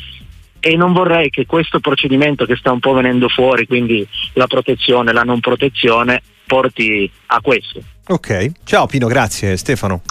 e 0.62 0.76
non 0.78 0.94
vorrei 0.94 1.32
che 1.32 1.48
questo 1.48 1.80
procedimento 1.80 2.46
che 2.46 2.56
sta 2.56 2.72
un 2.72 2.80
po' 2.80 2.94
venendo 2.94 3.28
fuori, 3.28 3.66
quindi 3.66 4.08
la 4.34 4.46
protezione, 4.46 5.12
la 5.12 5.24
non 5.24 5.40
protezione, 5.40 6.22
porti 6.46 7.12
a 7.28 7.42
questo. 7.42 7.82
Ok, 8.08 8.52
ciao 8.64 8.86
Pino, 8.86 9.08
grazie 9.08 9.58
Stefano. 9.58 10.04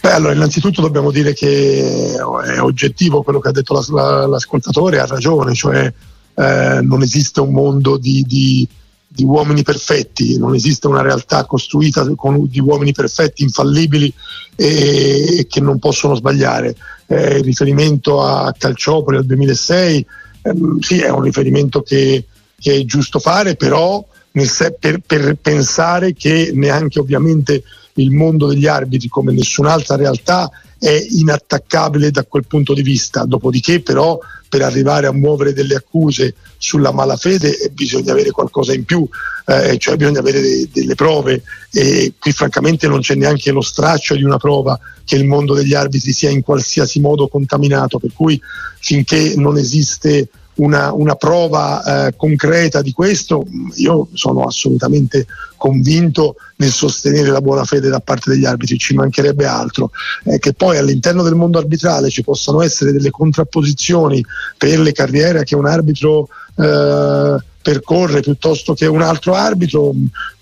Beh, 0.00 0.12
allora, 0.12 0.34
innanzitutto 0.34 0.80
dobbiamo 0.80 1.10
dire 1.10 1.32
che 1.34 2.14
è 2.16 2.60
oggettivo 2.60 3.22
quello 3.22 3.38
che 3.38 3.48
ha 3.48 3.52
detto 3.52 3.74
l'ascoltatore, 3.74 4.98
ha 4.98 5.06
ragione, 5.06 5.54
cioè 5.54 5.92
eh, 6.34 6.80
non 6.82 7.02
esiste 7.02 7.40
un 7.40 7.52
mondo 7.52 7.96
di, 7.96 8.24
di 8.26 8.68
di 9.16 9.24
uomini 9.24 9.62
perfetti, 9.62 10.36
non 10.36 10.54
esiste 10.54 10.86
una 10.86 11.00
realtà 11.00 11.46
costruita 11.46 12.06
con, 12.14 12.46
di 12.46 12.60
uomini 12.60 12.92
perfetti, 12.92 13.42
infallibili 13.42 14.12
e, 14.54 15.38
e 15.38 15.46
che 15.46 15.60
non 15.60 15.78
possono 15.78 16.14
sbagliare. 16.14 16.76
Eh, 17.06 17.38
il 17.38 17.44
riferimento 17.44 18.22
a 18.22 18.52
Calciopoli 18.56 19.16
al 19.16 19.24
2006 19.24 20.06
ehm, 20.42 20.78
sì, 20.80 21.00
è 21.00 21.08
un 21.08 21.22
riferimento 21.22 21.80
che, 21.80 22.26
che, 22.60 22.74
è 22.74 22.84
giusto 22.84 23.18
fare, 23.18 23.56
però 23.56 24.04
se, 24.32 24.76
per, 24.78 25.00
per 25.06 25.36
pensare 25.40 26.12
che 26.12 26.50
neanche 26.52 27.00
ovviamente 27.00 27.62
il 27.94 28.10
mondo 28.10 28.46
degli 28.46 28.66
arbitri 28.66 29.08
come 29.08 29.32
nessun'altra 29.32 29.96
realtà 29.96 30.50
è 30.78 31.06
inattaccabile 31.08 32.10
da 32.10 32.24
quel 32.24 32.44
punto 32.46 32.74
di 32.74 32.82
vista. 32.82 33.24
Dopodiché, 33.24 33.80
però, 33.80 34.18
per 34.48 34.62
arrivare 34.62 35.06
a 35.06 35.12
muovere 35.12 35.52
delle 35.52 35.74
accuse 35.74 36.34
sulla 36.56 36.92
malafede 36.92 37.58
eh, 37.58 37.70
bisogna 37.70 38.12
avere 38.12 38.30
qualcosa 38.30 38.72
in 38.72 38.84
più, 38.84 39.06
eh, 39.46 39.76
cioè 39.78 39.96
bisogna 39.96 40.20
avere 40.20 40.40
de- 40.40 40.68
delle 40.72 40.94
prove. 40.94 41.42
E 41.72 42.14
qui 42.18 42.32
francamente 42.32 42.88
non 42.88 43.00
c'è 43.00 43.14
neanche 43.14 43.50
lo 43.50 43.60
straccio 43.60 44.14
di 44.14 44.22
una 44.22 44.38
prova 44.38 44.78
che 45.04 45.16
il 45.16 45.24
mondo 45.24 45.54
degli 45.54 45.74
arbitri 45.74 46.12
sia 46.12 46.30
in 46.30 46.42
qualsiasi 46.42 47.00
modo 47.00 47.28
contaminato, 47.28 47.98
per 47.98 48.10
cui 48.14 48.40
finché 48.78 49.34
non 49.36 49.56
esiste 49.56 50.28
una, 50.56 50.92
una 50.92 51.14
prova 51.14 52.06
eh, 52.06 52.16
concreta 52.16 52.82
di 52.82 52.92
questo, 52.92 53.44
io 53.74 54.08
sono 54.12 54.44
assolutamente 54.44 55.26
convinto 55.56 56.36
nel 56.56 56.70
sostenere 56.70 57.30
la 57.30 57.40
buona 57.40 57.64
fede 57.64 57.88
da 57.88 58.00
parte 58.00 58.30
degli 58.30 58.44
arbitri, 58.44 58.78
ci 58.78 58.94
mancherebbe 58.94 59.46
altro. 59.46 59.90
Eh, 60.24 60.38
che 60.38 60.52
poi 60.52 60.78
all'interno 60.78 61.22
del 61.22 61.34
mondo 61.34 61.58
arbitrale 61.58 62.10
ci 62.10 62.22
possano 62.22 62.62
essere 62.62 62.92
delle 62.92 63.10
contrapposizioni 63.10 64.24
per 64.56 64.78
le 64.78 64.92
carriere 64.92 65.44
che 65.44 65.56
un 65.56 65.66
arbitro 65.66 66.28
eh, 66.56 67.36
percorre 67.66 68.20
piuttosto 68.20 68.74
che 68.74 68.86
un 68.86 69.02
altro 69.02 69.34
arbitro, 69.34 69.92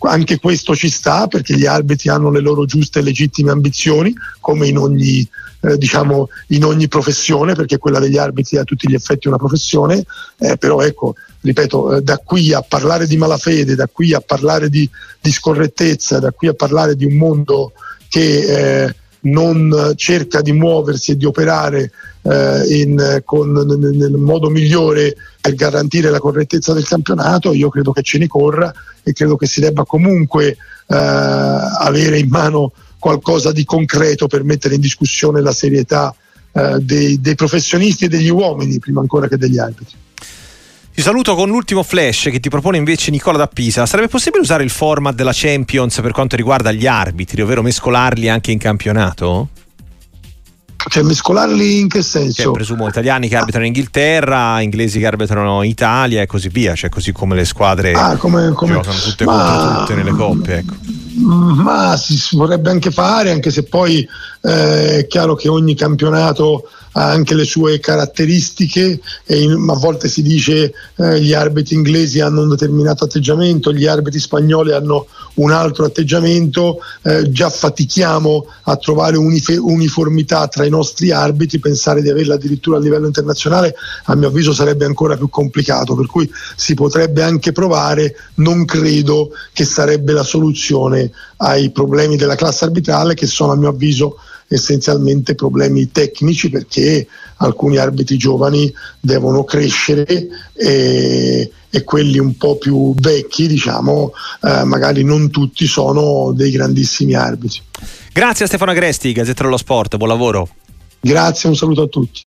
anche 0.01 0.39
questo 0.39 0.77
ci 0.77 0.91
sta 0.91 1.27
perché 1.27 1.57
gli 1.57 1.65
arbitri 1.65 2.11
hanno 2.11 2.31
le 2.31 2.41
loro 2.41 2.67
giuste 2.67 2.99
e 2.99 3.03
legittime 3.03 3.51
ambizioni, 3.51 4.15
come 4.41 4.67
in 4.67 4.77
ogni, 4.77 5.27
eh, 5.63 5.79
diciamo, 5.79 6.29
in 6.49 6.65
ogni 6.65 6.87
professione, 6.87 7.55
perché 7.55 7.79
quella 7.79 7.99
degli 7.99 8.19
arbitri 8.19 8.59
è 8.59 8.61
a 8.61 8.65
tutti 8.65 8.91
gli 8.91 8.95
effetti 8.95 9.27
una 9.27 9.39
professione, 9.39 10.05
eh, 10.39 10.59
però 10.59 10.83
ecco, 10.83 11.15
ripeto, 11.41 11.97
eh, 11.97 12.03
da 12.03 12.19
qui 12.19 12.53
a 12.53 12.61
parlare 12.61 13.07
di 13.07 13.17
malafede, 13.17 13.75
da 13.75 13.89
qui 13.91 14.13
a 14.13 14.21
parlare 14.21 14.69
di, 14.69 14.87
di 15.19 15.33
scorrettezza, 15.33 16.19
da 16.19 16.31
qui 16.31 16.49
a 16.49 16.55
parlare 16.55 16.95
di 16.95 17.07
un 17.07 17.15
mondo 17.15 17.73
che 18.11 18.85
eh, 18.85 18.95
non 19.21 19.95
cerca 19.97 20.43
di 20.43 20.53
muoversi 20.53 21.13
e 21.13 21.17
di 21.17 21.25
operare 21.25 21.91
eh, 22.21 22.81
in, 22.81 23.23
con, 23.25 23.51
nel 23.51 24.13
modo 24.13 24.51
migliore 24.51 25.17
per 25.45 25.55
garantire 25.57 26.09
la 26.09 26.21
correttezza 26.21 26.73
del 26.73 26.87
campionato, 26.87 27.53
io 27.53 27.69
credo 27.69 27.93
che 27.93 28.01
ce 28.01 28.17
ne 28.17 28.27
corra 28.27 28.73
e 29.03 29.13
credo 29.13 29.37
che 29.37 29.45
si 29.45 29.61
debba 29.61 29.85
comunque 29.85 30.47
eh, 30.47 30.57
avere 30.97 32.19
in 32.19 32.31
mano 32.31 32.73
qualcosa 32.99 33.53
di 33.53 33.63
concreto 33.67 34.27
per 34.27 34.43
mettere 34.43 34.77
in 34.77 34.81
discussione 34.81 35.43
la 35.43 35.53
serietà 35.53 36.15
eh, 36.51 36.79
dei, 36.81 37.21
dei 37.21 37.35
professionisti 37.35 38.07
e 38.07 38.09
degli 38.09 38.31
uomini 38.31 38.79
prima 38.79 39.01
ancora 39.01 39.29
che 39.29 39.37
degli 39.37 39.59
arbitri. 39.59 39.95
Ti 40.95 41.03
saluto 41.03 41.35
con 41.35 41.51
l'ultimo 41.51 41.83
flash 41.83 42.31
che 42.31 42.41
ti 42.41 42.49
propone 42.49 42.79
invece 42.79 43.11
Nicola 43.11 43.37
da 43.37 43.47
Pisa. 43.47 43.85
Sarebbe 43.85 44.09
possibile 44.09 44.41
usare 44.41 44.65
il 44.65 44.71
format 44.71 45.15
della 45.15 45.33
Champions 45.35 46.01
per 46.01 46.13
quanto 46.13 46.37
riguarda 46.37 46.73
gli 46.73 46.87
arbitri, 46.87 47.43
ovvero 47.43 47.61
mescolarli 47.61 48.31
anche 48.31 48.51
in 48.51 48.59
campionato? 48.59 49.49
Cioè 50.87 51.03
mescolarli 51.03 51.81
in 51.81 51.89
che 51.89 52.03
senso? 52.03 52.43
Cioè, 52.43 52.53
presumo 52.53 52.87
italiani 52.87 53.29
che 53.29 53.37
arbitrano 53.37 53.67
in 53.67 53.75
Inghilterra, 53.75 54.61
inglesi 54.61 54.99
che 54.99 55.07
arbitrano 55.07 55.63
in 55.63 55.71
Italia 55.71 56.23
e 56.23 56.27
così 56.27 56.49
via, 56.49 56.75
cioè 56.75 56.91
così 56.91 57.13
come 57.13 57.35
le 57.35 57.45
squadre 57.45 57.93
ah, 57.93 58.17
come, 58.17 58.53
come... 58.53 58.75
giocano 58.75 58.99
tutte 58.99 59.25
ma... 59.25 59.33
contro 59.33 59.79
tutte 59.81 59.95
nelle 59.95 60.11
coppe. 60.11 60.57
Ecco. 60.59 60.75
Ma 61.17 61.97
si 61.97 62.37
vorrebbe 62.37 62.71
anche 62.71 62.91
fare, 62.91 63.31
anche 63.31 63.51
se 63.51 63.63
poi 63.63 64.07
eh, 64.43 64.99
è 64.99 65.07
chiaro 65.07 65.35
che 65.35 65.49
ogni 65.49 65.75
campionato 65.75 66.69
ha 66.97 67.11
anche 67.11 67.35
le 67.35 67.45
sue 67.45 67.79
caratteristiche 67.81 69.01
e 69.25 69.41
in, 69.41 69.53
a 69.69 69.75
volte 69.75 70.09
si 70.09 70.23
dice 70.23 70.73
eh, 70.97 71.21
gli 71.21 71.33
arbitri 71.33 71.75
inglesi 71.75 72.21
hanno 72.21 72.43
un 72.43 72.51
determinato 72.51 73.05
atteggiamento, 73.05 73.73
gli 73.73 73.87
arbitri 73.87 74.21
spagnoli 74.21 74.73
hanno 74.73 75.07
un 75.35 75.51
altro 75.51 75.85
atteggiamento, 75.85 76.79
eh, 77.03 77.31
già 77.31 77.51
fatichiamo 77.51 78.47
a 78.65 78.77
trovare 78.77 79.17
unif- 79.17 79.59
uniformità 79.61 80.47
tra 80.49 80.65
i 80.65 80.71
nostri 80.71 81.11
arbitri, 81.11 81.59
pensare 81.59 82.03
di 82.03 82.11
averla 82.11 82.35
addirittura 82.35 82.77
a 82.77 82.81
livello 82.81 83.07
internazionale 83.07 83.75
a 84.05 84.15
mio 84.15 84.29
avviso 84.29 84.53
sarebbe 84.53 84.85
ancora 84.85 85.17
più 85.17 85.29
complicato, 85.29 85.95
per 85.95 86.07
cui 86.07 86.31
si 86.57 86.75
potrebbe 86.75 87.23
anche 87.23 87.53
provare, 87.53 88.15
non 88.35 88.65
credo 88.65 89.31
che 89.53 89.65
sarebbe 89.65 90.13
la 90.13 90.23
soluzione 90.23 91.11
ai 91.39 91.71
problemi 91.71 92.17
della 92.17 92.37
classe 92.37 92.65
arbitrale 92.65 93.15
che 93.15 93.27
sono 93.27 93.53
a 93.53 93.57
mio 93.57 93.69
avviso 93.69 94.19
essenzialmente 94.49 95.35
problemi 95.35 95.91
tecnici 95.91 96.51
perché 96.51 97.07
alcuni 97.37 97.77
arbitri 97.79 98.17
giovani 98.17 98.73
devono 99.01 99.45
crescere 99.45 100.27
e, 100.53 101.51
e 101.71 101.85
quelli 101.85 102.19
un 102.19 102.37
po' 102.37 102.57
più 102.57 102.95
vecchi, 102.95 103.47
diciamo, 103.47 104.13
eh, 104.43 104.65
magari 104.65 105.03
non 105.03 105.31
tutti 105.31 105.67
sono 105.67 106.33
dei 106.33 106.51
grandissimi 106.51 107.15
arbitri. 107.15 107.61
Grazie 108.13 108.45
a 108.45 108.49
Stefano 108.49 108.71
Agresti, 108.71 109.13
Gazzetta 109.13 109.43
dello 109.43 109.57
Sport, 109.57 109.97
buon 109.97 110.11
lavoro. 110.11 110.49
Grazie, 111.01 111.49
un 111.49 111.57
saluto 111.57 111.83
a 111.83 111.87
tutti. 111.87 112.23